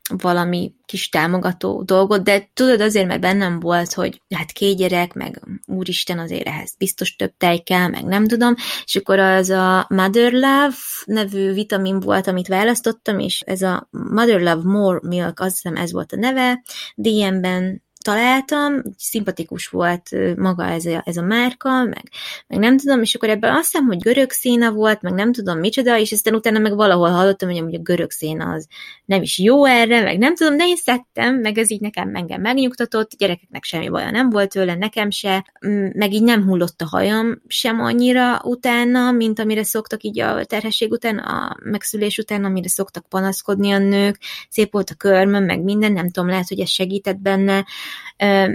[0.08, 5.40] valami kis támogató dolgot, de tudod azért, mert bennem volt, hogy hát két gyerek, meg
[5.66, 8.54] úristen azért ehhez biztos több tej kell, meg nem tudom,
[8.84, 14.40] és akkor az a Mother Love nevű vitamin volt, amit választottam, és ez a Mother
[14.40, 16.62] Love More Milk, azt hiszem ez volt a neve,
[16.94, 22.10] DM-ben találtam, szimpatikus volt maga ez a, ez a márka, meg,
[22.46, 25.58] meg nem tudom, és akkor ebben azt hiszem, hogy görög széna volt, meg nem tudom
[25.58, 28.66] micsoda, és aztán utána meg valahol hallottam, hogy a görög széna az
[29.04, 32.40] nem is jó erre, meg nem tudom, de én szedtem, meg ez így nekem engem
[32.40, 35.52] megnyugtatott, gyerekeknek semmi baja nem volt tőle, nekem se,
[35.92, 40.90] meg így nem hullott a hajam sem annyira utána, mint amire szoktak így a terhesség
[40.90, 45.92] után, a megszülés után, amire szoktak panaszkodni a nők, szép volt a körmöm, meg minden,
[45.92, 47.64] nem tudom, lehet, hogy ez segített benne,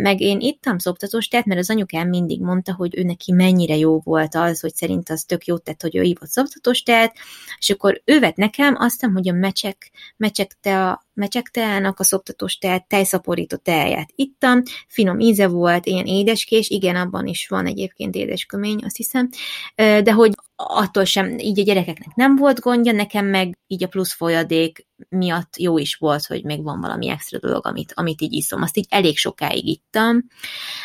[0.02, 4.00] meg én ittam szoptatós teát, mert az anyukám mindig mondta, hogy ő neki mennyire jó
[4.00, 7.16] volt az, hogy szerint az tök jót tett, hogy ő ívott szoptatós teát,
[7.60, 12.58] és akkor ő vett nekem, aztán, hogy a mecsek, mecsek te a mecsekteának a szoptatós
[12.58, 18.80] teát, tejszaporító teáját ittam, finom íze volt, ilyen édeskés, igen, abban is van egyébként édeskömény,
[18.84, 19.30] azt hiszem,
[19.76, 20.32] de hogy
[20.68, 25.58] attól sem, így a gyerekeknek nem volt gondja, nekem meg így a plusz folyadék miatt
[25.58, 28.62] jó is volt, hogy még van valami extra dolog, amit, amit így iszom.
[28.62, 30.28] Azt így elég sokáig ittam,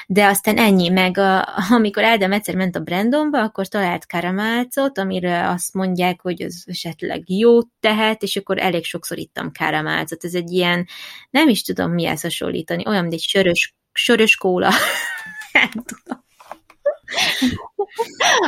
[0.07, 5.49] de aztán ennyi, meg a, amikor Ádám egyszer ment a Brandonba, akkor talált karamálcot, amire
[5.49, 10.25] azt mondják, hogy az esetleg jó tehet, és akkor elég sokszor ittam karamálcot.
[10.25, 10.87] Ez egy ilyen,
[11.31, 14.71] nem is tudom mihez hasonlítani, olyan, mint egy sörös, sörös kóla.
[15.53, 16.25] nem tudom.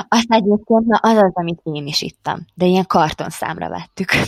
[0.08, 4.10] Azt egyébként, na az az, amit én is ittam, de ilyen kartonszámra vettük.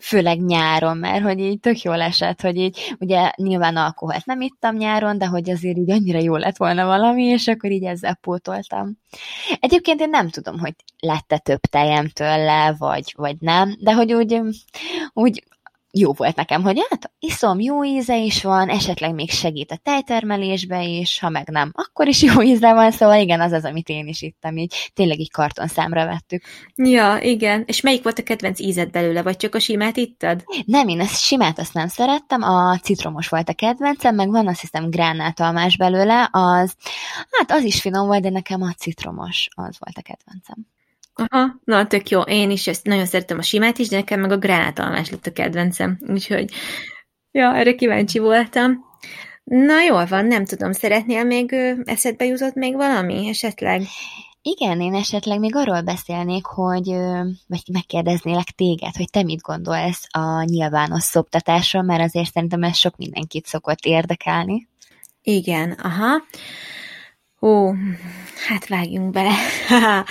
[0.00, 4.76] Főleg nyáron, mert hogy így tök jól esett, hogy így, ugye nyilván alkoholt nem ittam
[4.76, 8.98] nyáron, de hogy azért így annyira jó lett volna valami, és akkor így ezzel pótoltam.
[9.60, 14.40] Egyébként én nem tudom, hogy lette több tejem tőle, vagy, vagy nem, de hogy úgy,
[15.12, 15.44] úgy
[15.92, 20.82] jó volt nekem, hogy hát iszom, jó íze is van, esetleg még segít a tejtermelésbe
[20.82, 24.06] is, ha meg nem, akkor is jó íze van, szóval igen, az az, amit én
[24.06, 26.42] is ittam, így tényleg így kartonszámra vettük.
[26.76, 27.62] Ja, igen.
[27.66, 30.44] És melyik volt a kedvenc ízed belőle, vagy csak a simát ittad?
[30.64, 34.60] Nem, én ezt simát azt nem szerettem, a citromos volt a kedvencem, meg van azt
[34.60, 36.74] hiszem gránátalmás belőle, az,
[37.30, 40.66] hát az is finom volt, de nekem a citromos az volt a kedvencem.
[41.14, 42.20] Aha, na tök jó.
[42.20, 45.32] Én is ezt nagyon szeretem a simát is, de nekem meg a gránátalmás lett a
[45.32, 45.98] kedvencem.
[46.08, 46.50] Úgyhogy,
[47.30, 48.90] ja, erre kíváncsi voltam.
[49.44, 51.52] Na jól van, nem tudom, szeretnél még
[51.84, 53.82] eszedbe jutott még valami esetleg?
[54.42, 56.86] Igen, én esetleg még arról beszélnék, hogy,
[57.46, 62.96] vagy megkérdeznélek téged, hogy te mit gondolsz a nyilvános szoptatásról, mert azért szerintem ez sok
[62.96, 64.68] mindenkit szokott érdekelni.
[65.22, 66.22] Igen, aha.
[67.42, 67.72] Ó,
[68.48, 69.32] hát vágjunk bele.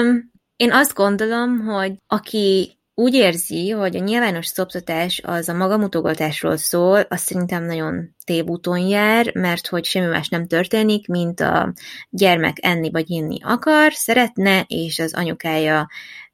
[0.00, 6.56] um, én azt gondolom, hogy aki úgy érzi, hogy a nyilvános szoptatás az a magamutogatásról
[6.56, 11.72] szól, azt szerintem nagyon tévúton jár, mert hogy semmi más nem történik, mint a
[12.10, 15.88] gyermek enni vagy inni akar, szeretne, és az anyukája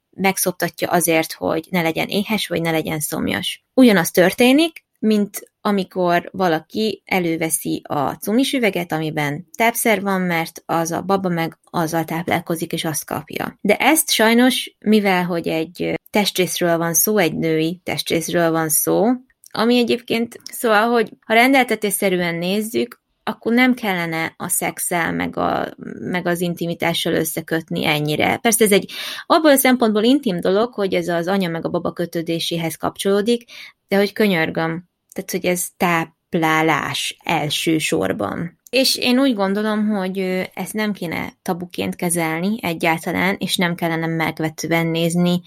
[0.09, 3.63] megszoptatja azért, hogy ne legyen éhes, vagy ne legyen szomjas.
[3.73, 11.01] Ugyanaz történik, mint amikor valaki előveszi a cumis üveget, amiben tápszer van, mert az a
[11.01, 13.57] baba meg azzal táplálkozik, és azt kapja.
[13.61, 19.05] De ezt sajnos, mivel hogy egy testrészről van szó, egy női testrészről van szó,
[19.51, 26.27] ami egyébként, szóval, hogy ha rendeltetésszerűen nézzük, akkor nem kellene a szexel, meg, a, meg
[26.27, 28.37] az intimitással összekötni ennyire.
[28.37, 28.91] Persze ez egy
[29.25, 33.43] abból a szempontból intim dolog, hogy ez az anya meg a baba kötődéséhez kapcsolódik,
[33.87, 38.59] de hogy könyörgöm, tehát, hogy ez táplálás elsősorban.
[38.69, 40.19] És én úgy gondolom, hogy
[40.53, 45.41] ezt nem kéne tabuként kezelni egyáltalán, és nem kellene megvetően nézni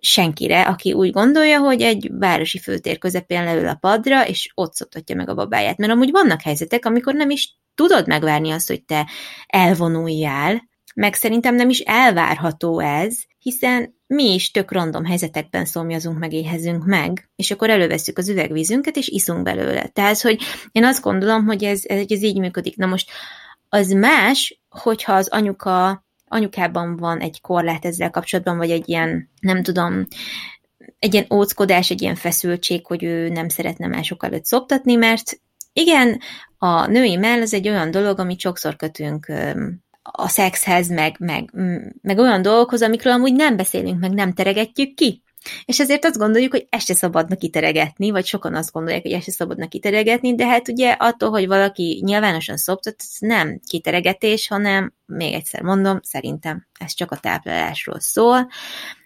[0.00, 5.16] senkire, aki úgy gondolja, hogy egy városi főtér közepén leül a padra, és ott szoptatja
[5.16, 5.76] meg a babáját.
[5.76, 9.06] Mert amúgy vannak helyzetek, amikor nem is tudod megvárni azt, hogy te
[9.46, 16.32] elvonuljál, meg szerintem nem is elvárható ez, hiszen mi is tök random helyzetekben szomjazunk, meg
[16.32, 19.86] éhezünk meg, és akkor előveszük az üvegvízünket, és iszunk belőle.
[19.86, 20.40] Tehát, hogy
[20.72, 22.76] én azt gondolom, hogy ez, ez, ez így működik.
[22.76, 23.10] Na most
[23.68, 29.62] az más, hogyha az anyuka, anyukában van egy korlát ezzel kapcsolatban, vagy egy ilyen, nem
[29.62, 30.06] tudom,
[30.98, 35.40] egy ilyen óckodás, egy ilyen feszültség, hogy ő nem szeretne mások előtt szoptatni, mert
[35.72, 36.20] igen,
[36.58, 39.32] a női mell az egy olyan dolog, amit sokszor kötünk
[40.12, 41.50] a szexhez, meg, meg,
[42.02, 45.22] meg olyan dolgokhoz, amikről amúgy nem beszélünk, meg nem teregetjük ki.
[45.64, 49.24] És ezért azt gondoljuk, hogy ezt se szabadna kiteregetni, vagy sokan azt gondolják, hogy ezt
[49.24, 54.94] se szabadna kiteregetni, de hát ugye attól, hogy valaki nyilvánosan szoptat, ez nem kiteregetés, hanem,
[55.06, 58.48] még egyszer mondom, szerintem ez csak a táplálásról szól,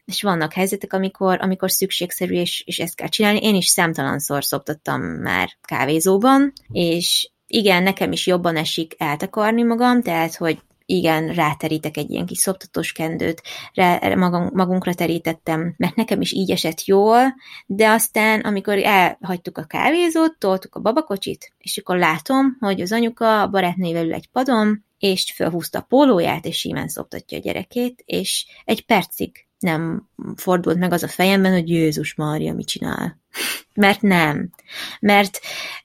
[0.04, 3.38] és vannak helyzetek, amikor, amikor szükségszerű, és, és ezt kell csinálni.
[3.42, 10.34] Én is számtalanszor szoptattam már kávézóban, és igen, nekem is jobban esik eltakarni magam, tehát,
[10.34, 13.42] hogy igen, ráterítek egy ilyen kis szoptatós kendőt,
[13.74, 14.14] rá,
[14.52, 17.34] magunkra terítettem, mert nekem is így esett jól,
[17.66, 23.42] de aztán, amikor elhagytuk a kávézót, toltuk a babakocsit, és akkor látom, hogy az anyuka
[23.42, 28.46] a barátnővel ül egy padon, és felhúzta a pólóját, és símen szoptatja a gyerekét, és
[28.64, 33.20] egy percig nem fordult meg az a fejemben, hogy Jézus Mária mit csinál.
[33.74, 34.50] Mert nem.
[35.00, 35.40] Mert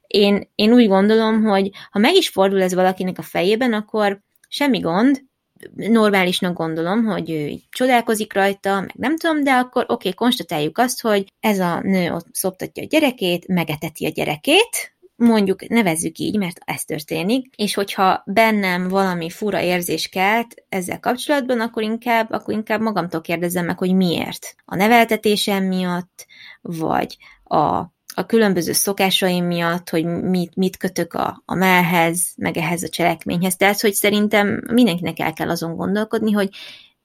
[0.08, 4.80] én, én úgy gondolom, hogy ha meg is fordul ez valakinek a fejében, akkor semmi
[4.80, 5.28] gond,
[5.76, 10.78] normálisnak gondolom, hogy ő így csodálkozik rajta, meg nem tudom, de akkor oké, okay, konstatáljuk
[10.78, 16.38] azt, hogy ez a nő ott szoptatja a gyerekét, megeteti a gyerekét, mondjuk nevezzük így,
[16.38, 22.54] mert ez történik, és hogyha bennem valami fura érzés kelt ezzel kapcsolatban, akkor inkább, akkor
[22.54, 24.56] inkább magamtól kérdezem meg, hogy miért.
[24.66, 26.26] A neveltetésem miatt,
[26.62, 27.84] vagy a
[28.20, 33.56] a különböző szokásaim miatt, hogy mit, mit kötök a, a melhez, meg ehhez a cselekményhez.
[33.56, 36.50] Tehát, hogy szerintem mindenkinek el kell azon gondolkodni, hogy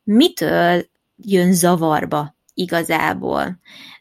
[0.02, 0.84] mitől
[1.16, 3.58] jön zavarba igazából.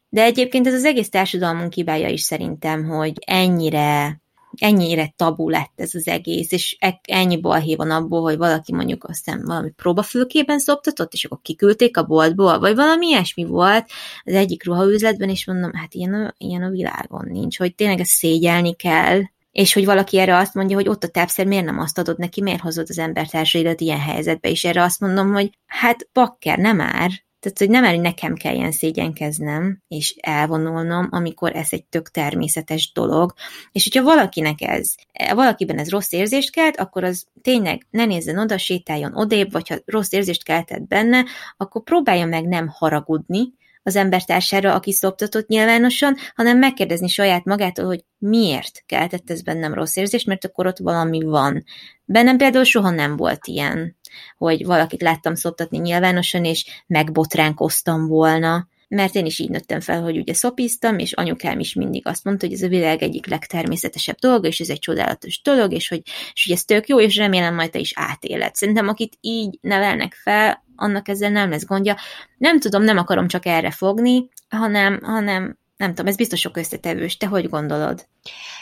[0.09, 4.21] De egyébként ez az egész társadalmunk hibája is szerintem, hogy ennyire
[4.57, 9.03] ennyire tabu lett ez az egész, és e- ennyi balhé van abból, hogy valaki mondjuk
[9.03, 13.85] aztán valami próbafülkében szoptatott, és akkor kiküldték a boltból, vagy valami ilyesmi volt
[14.23, 18.11] az egyik ruhaüzletben, és mondom, hát ilyen a, ilyen a világon nincs, hogy tényleg ezt
[18.11, 21.97] szégyelni kell, és hogy valaki erre azt mondja, hogy ott a tápszer, miért nem azt
[21.97, 26.57] adod neki, miért hozod az embertársaidat ilyen helyzetbe, és erre azt mondom, hogy hát bakker,
[26.57, 27.11] nem már,
[27.43, 32.91] tehát, hogy nem el, hogy nekem kelljen szégyenkeznem, és elvonulnom, amikor ez egy tök természetes
[32.91, 33.33] dolog.
[33.71, 34.95] És hogyha valakinek ez,
[35.33, 39.75] valakiben ez rossz érzést kelt, akkor az tényleg ne nézzen oda, sétáljon odébb, vagy ha
[39.85, 41.25] rossz érzést keltett benne,
[41.57, 48.05] akkor próbálja meg nem haragudni, az embertársára, aki szoptatott nyilvánosan, hanem megkérdezni saját magától, hogy
[48.17, 51.63] miért keltett ez bennem rossz érzést, mert akkor ott valami van.
[52.05, 53.95] Bennem például soha nem volt ilyen,
[54.37, 60.17] hogy valakit láttam szoptatni nyilvánosan, és megbotránkoztam volna, mert én is így nőttem fel, hogy
[60.17, 64.47] ugye szopiztam, és anyukám is mindig azt mondta, hogy ez a világ egyik legtermészetesebb dolga,
[64.47, 66.01] és ez egy csodálatos dolog, és hogy,
[66.33, 68.55] és hogy ez tök jó, és remélem majd te is átéled.
[68.55, 71.97] Szerintem akit így nevelnek fel, annak ezzel nem lesz gondja.
[72.37, 77.17] Nem tudom, nem akarom csak erre fogni, hanem, hanem nem tudom, ez biztos sok összetevős.
[77.17, 78.07] Te hogy gondolod?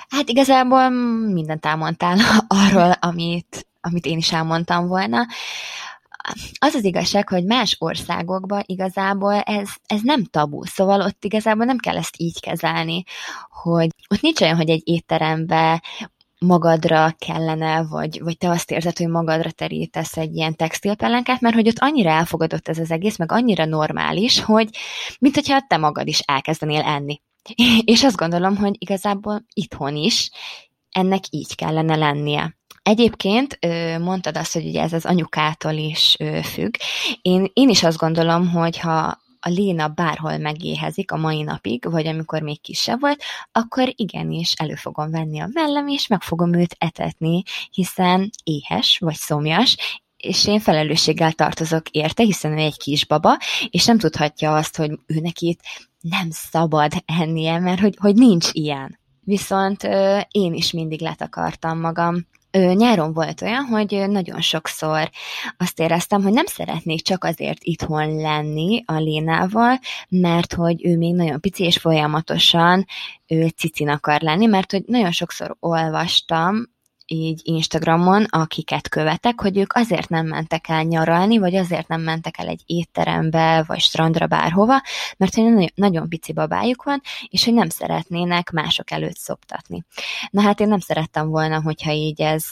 [0.10, 0.90] Hát igazából
[1.34, 5.26] mindent elmondtál arról, amit, amit én is elmondtam volna.
[6.60, 11.78] Az az igazság, hogy más országokban igazából ez, ez nem tabu, szóval ott igazából nem
[11.78, 13.04] kell ezt így kezelni,
[13.50, 15.82] hogy ott nincs olyan, hogy egy étterembe
[16.46, 21.68] magadra kellene, vagy, vagy te azt érzed, hogy magadra terítesz egy ilyen textilpellenkát, mert hogy
[21.68, 24.70] ott annyira elfogadott ez az egész, meg annyira normális, hogy
[25.20, 27.22] mint hogyha te magad is elkezdenél enni.
[27.84, 30.30] És azt gondolom, hogy igazából itthon is
[30.92, 32.56] ennek így kellene lennie.
[32.84, 33.60] Egyébként
[34.00, 36.74] mondtad azt, hogy ugye ez az anyukától is függ.
[37.22, 42.08] Én, én is azt gondolom, hogy ha a Léna bárhol megéhezik a mai napig, vagy
[42.08, 46.76] amikor még kisebb volt, akkor igenis elő fogom venni a vellem, és meg fogom őt
[46.78, 49.78] etetni, hiszen éhes vagy szomjas,
[50.18, 53.38] és én felelősséggel tartozok érte, hiszen ő egy kisbaba,
[53.70, 55.58] és nem tudhatja azt, hogy ő neki
[56.00, 59.00] nem szabad ennie, mert hogy, hogy nincs ilyen.
[59.24, 59.84] Viszont
[60.32, 65.10] én is mindig letakartam magam nyáron volt olyan, hogy nagyon sokszor
[65.58, 69.80] azt éreztem, hogy nem szeretnék csak azért itthon lenni a Lénával,
[70.10, 72.86] mert hogy ő még nagyon pici és folyamatosan
[73.28, 76.70] ő cicin akar lenni, mert hogy nagyon sokszor olvastam
[77.12, 82.38] így Instagramon, akiket követek, hogy ők azért nem mentek el nyaralni, vagy azért nem mentek
[82.38, 84.82] el egy étterembe, vagy strandra bárhova,
[85.18, 89.84] mert hogy nagyon, pici babájuk van, és hogy nem szeretnének mások előtt szoptatni.
[90.30, 92.46] Na hát én nem szerettem volna, hogyha így ez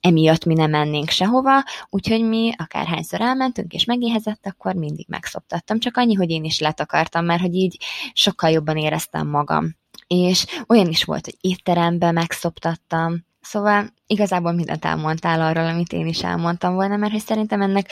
[0.00, 5.78] emiatt mi nem mennénk sehova, úgyhogy mi akárhányszor elmentünk és megéhezett, akkor mindig megszoptattam.
[5.78, 9.76] Csak annyi, hogy én is letakartam, mert hogy így sokkal jobban éreztem magam.
[10.06, 16.22] És olyan is volt, hogy étterembe megszoptattam, Szóval igazából mindent elmondtál arról, amit én is
[16.22, 17.90] elmondtam volna, mert hogy szerintem ennek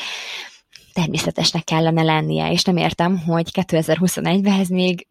[0.92, 5.06] természetesnek kellene lennie, és nem értem, hogy 2021-ben ez még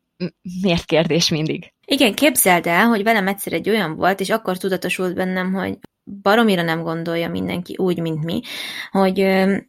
[0.61, 1.73] miért kérdés mindig.
[1.85, 5.77] Igen, képzeld el, hogy velem egyszer egy olyan volt, és akkor tudatosult bennem, hogy
[6.21, 8.41] baromira nem gondolja mindenki úgy, mint mi,
[8.91, 9.17] hogy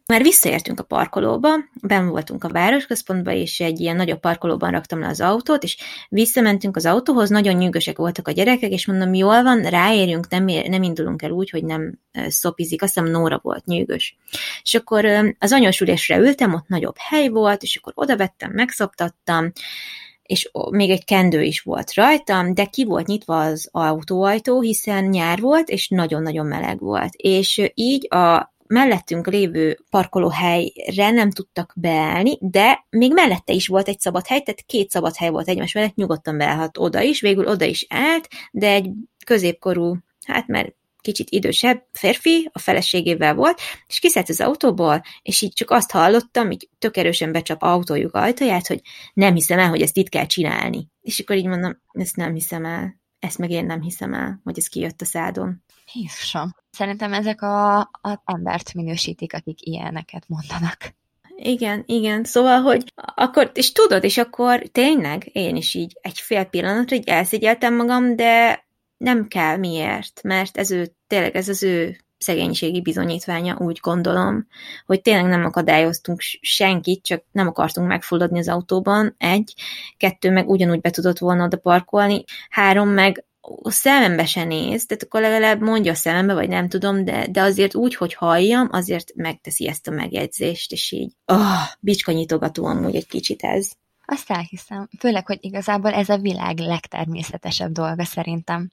[0.05, 1.49] már visszaértünk a parkolóba,
[1.81, 5.77] ben voltunk a városközpontba, és egy ilyen nagyobb parkolóban raktam le az autót, és
[6.09, 10.69] visszamentünk az autóhoz, nagyon nyűgösek voltak a gyerekek, és mondom, jól van, ráérjünk, nem, ér,
[10.69, 14.17] nem indulunk el úgy, hogy nem szopizik, azt hiszem Nóra volt nyűgös.
[14.63, 15.05] És akkor
[15.39, 19.51] az anyósülésre ültem, ott nagyobb hely volt, és akkor oda vettem, megszoptattam,
[20.25, 25.39] és még egy kendő is volt rajtam, de ki volt nyitva az autóajtó, hiszen nyár
[25.39, 27.13] volt, és nagyon-nagyon meleg volt.
[27.13, 33.99] És így a mellettünk lévő parkolóhelyre nem tudtak beállni, de még mellette is volt egy
[33.99, 37.65] szabad hely, tehát két szabad hely volt egymás mellett, nyugodtan beállhat oda is, végül oda
[37.65, 38.91] is állt, de egy
[39.25, 39.95] középkorú,
[40.25, 40.75] hát mert
[41.05, 46.51] kicsit idősebb férfi, a feleségével volt, és kiszállt az autóból, és így csak azt hallottam,
[46.51, 48.81] így tök erősen becsap autójuk ajtaját, hogy
[49.13, 50.87] nem hiszem el, hogy ezt itt kell csinálni.
[51.01, 52.99] És akkor így mondom, ezt nem hiszem el.
[53.19, 55.63] Ezt meg én nem hiszem el, hogy ez kijött a szádon.
[55.93, 56.55] Jézusom.
[56.71, 60.95] Szerintem ezek a, a embert minősítik, akik ilyeneket mondanak.
[61.37, 66.43] Igen, igen, szóval, hogy akkor, és tudod, és akkor tényleg én is így egy fél
[66.43, 68.64] pillanatra így elszigyeltem magam, de
[68.97, 74.47] nem kell miért, mert ez ő, tényleg ez az ő szegénységi bizonyítványa, úgy gondolom,
[74.85, 79.53] hogy tényleg nem akadályoztunk senkit, csak nem akartunk megfulladni az autóban, egy,
[79.97, 83.25] kettő meg ugyanúgy be tudott volna oda parkolni, három meg
[83.61, 87.41] a szemembe se néz, tehát akkor legalább mondja a szemembe, vagy nem tudom, de, de
[87.41, 92.95] azért úgy, hogy halljam, azért megteszi ezt a megjegyzést, és így, oh, bicska nyitogató amúgy
[92.95, 93.71] egy kicsit ez.
[94.05, 94.89] Azt elhiszem.
[94.99, 98.69] Főleg, hogy igazából ez a világ legtermészetesebb dolga szerintem.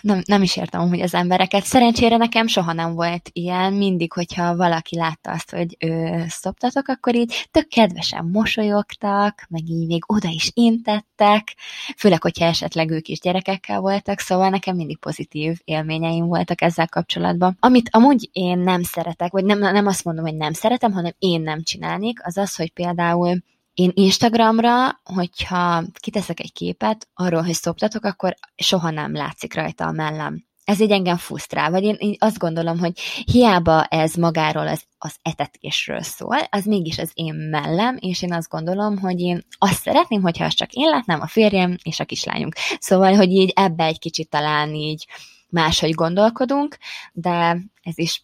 [0.00, 1.64] nem, nem is értem hogy az embereket.
[1.64, 7.14] Szerencsére nekem soha nem volt ilyen, mindig, hogyha valaki látta azt, hogy ő szoptatok, akkor
[7.14, 11.56] így tök kedvesen mosolyogtak, meg így még oda is intettek,
[11.96, 17.56] főleg, hogyha esetleg ők is gyerekekkel voltak, szóval nekem mindig pozitív élményeim voltak ezzel kapcsolatban.
[17.60, 21.40] Amit amúgy én nem szeretek, vagy nem, nem azt mondom, hogy nem szeretem, hanem én
[21.40, 23.42] nem csinálnék, az az, hogy például
[23.80, 29.92] én Instagramra, hogyha kiteszek egy képet arról, hogy szoptatok, akkor soha nem látszik rajta a
[29.92, 30.44] mellem.
[30.64, 35.14] Ez így engem fusztrál, vagy én, én azt gondolom, hogy hiába ez magáról az, az
[35.22, 40.22] etetésről szól, az mégis az én mellem, és én azt gondolom, hogy én azt szeretném,
[40.22, 42.54] hogyha azt csak én látnám, a férjem és a kislányunk.
[42.78, 45.06] Szóval, hogy így ebbe egy kicsit talán így
[45.48, 46.78] máshogy gondolkodunk,
[47.12, 48.22] de ez is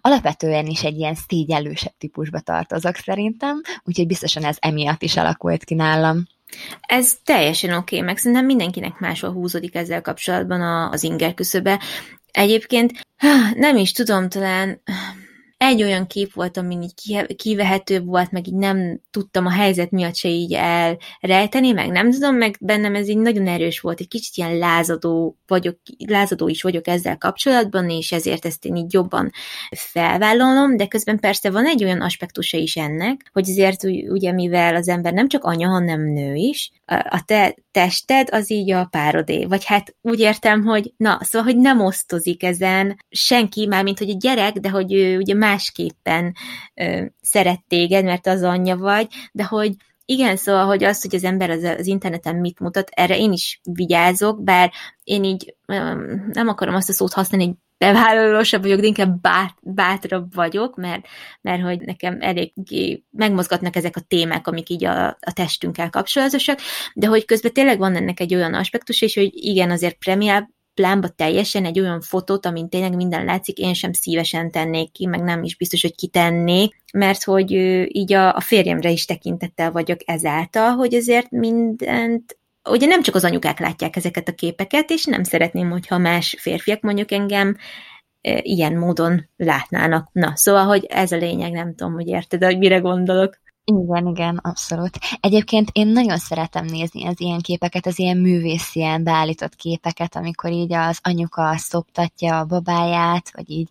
[0.00, 5.74] Alapvetően is egy ilyen szégyellősebb típusba tartozok szerintem, úgyhogy biztosan ez emiatt is alakult ki
[5.74, 6.26] nálam.
[6.80, 11.80] Ez teljesen oké, okay, meg szerintem mindenkinek máshol húzódik ezzel kapcsolatban az inger küszöbe.
[12.30, 12.92] Egyébként
[13.54, 14.82] nem is tudom, talán
[15.66, 20.16] egy olyan kép volt, ami így kivehető volt, meg így nem tudtam a helyzet miatt
[20.16, 24.36] se így elrejteni, meg nem tudom, meg bennem ez így nagyon erős volt, egy kicsit
[24.36, 29.30] ilyen lázadó vagyok, lázadó is vagyok ezzel kapcsolatban, és ezért ezt én így jobban
[29.70, 34.88] felvállalom, de közben persze van egy olyan aspektusa is ennek, hogy azért ugye mivel az
[34.88, 39.64] ember nem csak anya, hanem nő is, a te tested az így a párodé, vagy
[39.64, 44.52] hát úgy értem, hogy na, szóval, hogy nem osztozik ezen senki, mármint, hogy a gyerek,
[44.54, 46.34] de hogy ő ugye másképpen
[46.74, 51.24] ö, szeret téged, mert az anyja vagy, de hogy igen, szóval, hogy az, hogy az
[51.24, 54.72] ember az, az interneten mit mutat, erre én is vigyázok, bár
[55.04, 55.56] én így
[56.32, 61.06] nem akarom azt a szót használni, hogy bevállalósabb vagyok, de inkább bát, bátrabb vagyok, mert,
[61.40, 62.52] mert hogy nekem elég
[63.10, 66.58] megmozgatnak ezek a témák, amik így a, a testünkkel kapcsolatosak,
[66.94, 71.08] de hogy közben tényleg van ennek egy olyan aspektus, és hogy igen, azért premiál plánba
[71.08, 75.42] teljesen egy olyan fotót, amin tényleg minden látszik, én sem szívesen tennék ki, meg nem
[75.42, 77.50] is biztos, hogy kitennék, mert hogy
[77.88, 82.38] így a, a férjemre is tekintettel vagyok ezáltal, hogy azért mindent
[82.70, 86.80] ugye nem csak az anyukák látják ezeket a képeket, és nem szeretném, hogyha más férfiak
[86.80, 87.56] mondjuk engem
[88.40, 90.08] ilyen módon látnának.
[90.12, 93.42] Na, szóval, hogy ez a lényeg, nem tudom, hogy érted, hogy mire gondolok.
[93.66, 94.98] Igen, igen, abszolút.
[95.20, 100.72] Egyébként én nagyon szeretem nézni az ilyen képeket, az ilyen művészien beállított képeket, amikor így
[100.72, 103.68] az anyuka szoptatja a babáját, vagy így,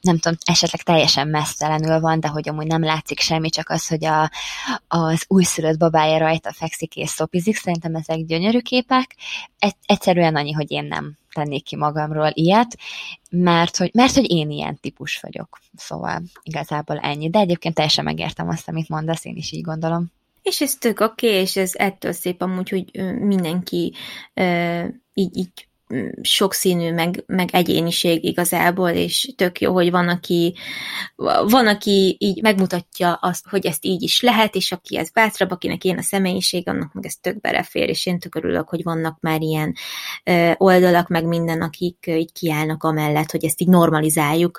[0.00, 4.04] nem tudom, esetleg teljesen mesztelenül van, de hogy amúgy nem látszik semmi, csak az, hogy
[4.04, 4.30] a,
[4.88, 7.56] az újszülött babája rajta fekszik és szopizik.
[7.56, 9.16] Szerintem ezek gyönyörű képek.
[9.58, 12.76] Egy, egyszerűen annyi, hogy én nem tennék ki magamról ilyet,
[13.30, 15.58] mert hogy, mert hogy én ilyen típus vagyok.
[15.76, 17.30] Szóval igazából ennyi.
[17.30, 20.06] De egyébként teljesen megértem azt, amit mondasz, én is így gondolom.
[20.42, 23.92] És ez tök oké, okay, és ez ettől szép amúgy, hogy mindenki
[24.34, 24.84] uh,
[25.14, 25.67] így, így
[26.20, 30.54] sokszínű, meg, meg egyéniség igazából, és tök jó, hogy van, aki,
[31.46, 35.84] van, aki így megmutatja azt, hogy ezt így is lehet, és aki ez bátrabb, akinek
[35.84, 39.40] ilyen a személyiség, annak meg ez tök belefér, és én tök örülök, hogy vannak már
[39.40, 39.74] ilyen
[40.56, 44.58] oldalak, meg minden, akik így kiállnak amellett, hogy ezt így normalizáljuk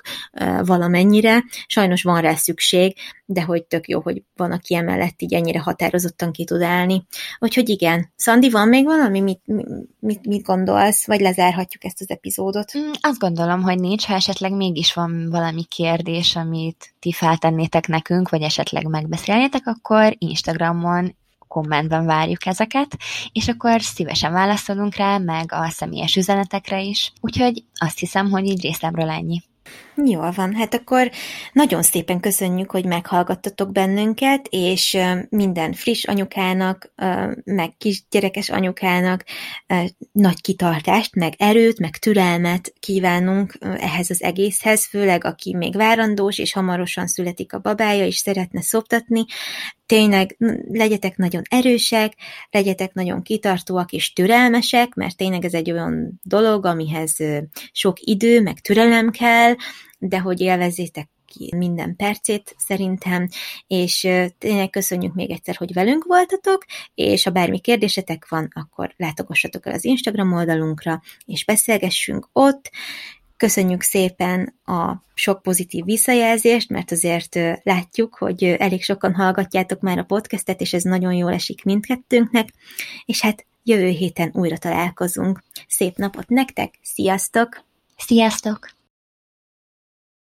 [0.62, 1.44] valamennyire.
[1.66, 6.32] Sajnos van rá szükség, de hogy tök jó, hogy van, aki emellett így ennyire határozottan
[6.32, 7.06] ki tud állni.
[7.38, 8.12] Úgyhogy igen.
[8.16, 9.40] Szandi, van még valami, mit,
[10.00, 12.78] mit, mit gondolsz, vagy lezárhatjuk ezt az epizódot?
[12.78, 18.28] Mm, azt gondolom, hogy nincs, ha esetleg mégis van valami kérdés, amit ti feltennétek nekünk,
[18.28, 21.14] vagy esetleg megbeszélnétek, akkor Instagramon
[21.48, 22.96] kommentben várjuk ezeket,
[23.32, 27.12] és akkor szívesen válaszolunk rá, meg a személyes üzenetekre is.
[27.20, 29.42] Úgyhogy azt hiszem, hogy így részemről ennyi.
[30.04, 31.10] Jól van, hát akkor
[31.52, 34.98] nagyon szépen köszönjük, hogy meghallgattatok bennünket, és
[35.28, 36.92] minden friss anyukának,
[37.44, 39.24] meg kisgyerekes anyukának
[40.12, 46.52] nagy kitartást, meg erőt, meg türelmet kívánunk ehhez az egészhez, főleg aki még várandós, és
[46.52, 49.24] hamarosan születik a babája, és szeretne szoptatni,
[49.86, 50.36] tényleg
[50.68, 52.12] legyetek nagyon erősek,
[52.50, 57.16] legyetek nagyon kitartóak és türelmesek, mert tényleg ez egy olyan dolog, amihez
[57.72, 59.54] sok idő, meg türelem kell,
[60.00, 63.28] de hogy élvezzétek ki minden percét szerintem,
[63.66, 64.08] és
[64.38, 66.64] tényleg köszönjük még egyszer, hogy velünk voltatok,
[66.94, 72.70] és ha bármi kérdésetek van, akkor látogassatok el az Instagram oldalunkra, és beszélgessünk ott,
[73.36, 80.04] Köszönjük szépen a sok pozitív visszajelzést, mert azért látjuk, hogy elég sokan hallgatjátok már a
[80.04, 82.48] podcastet, és ez nagyon jól esik mindkettőnknek,
[83.04, 85.42] és hát jövő héten újra találkozunk.
[85.68, 87.64] Szép napot nektek, sziasztok!
[87.96, 88.79] Sziasztok!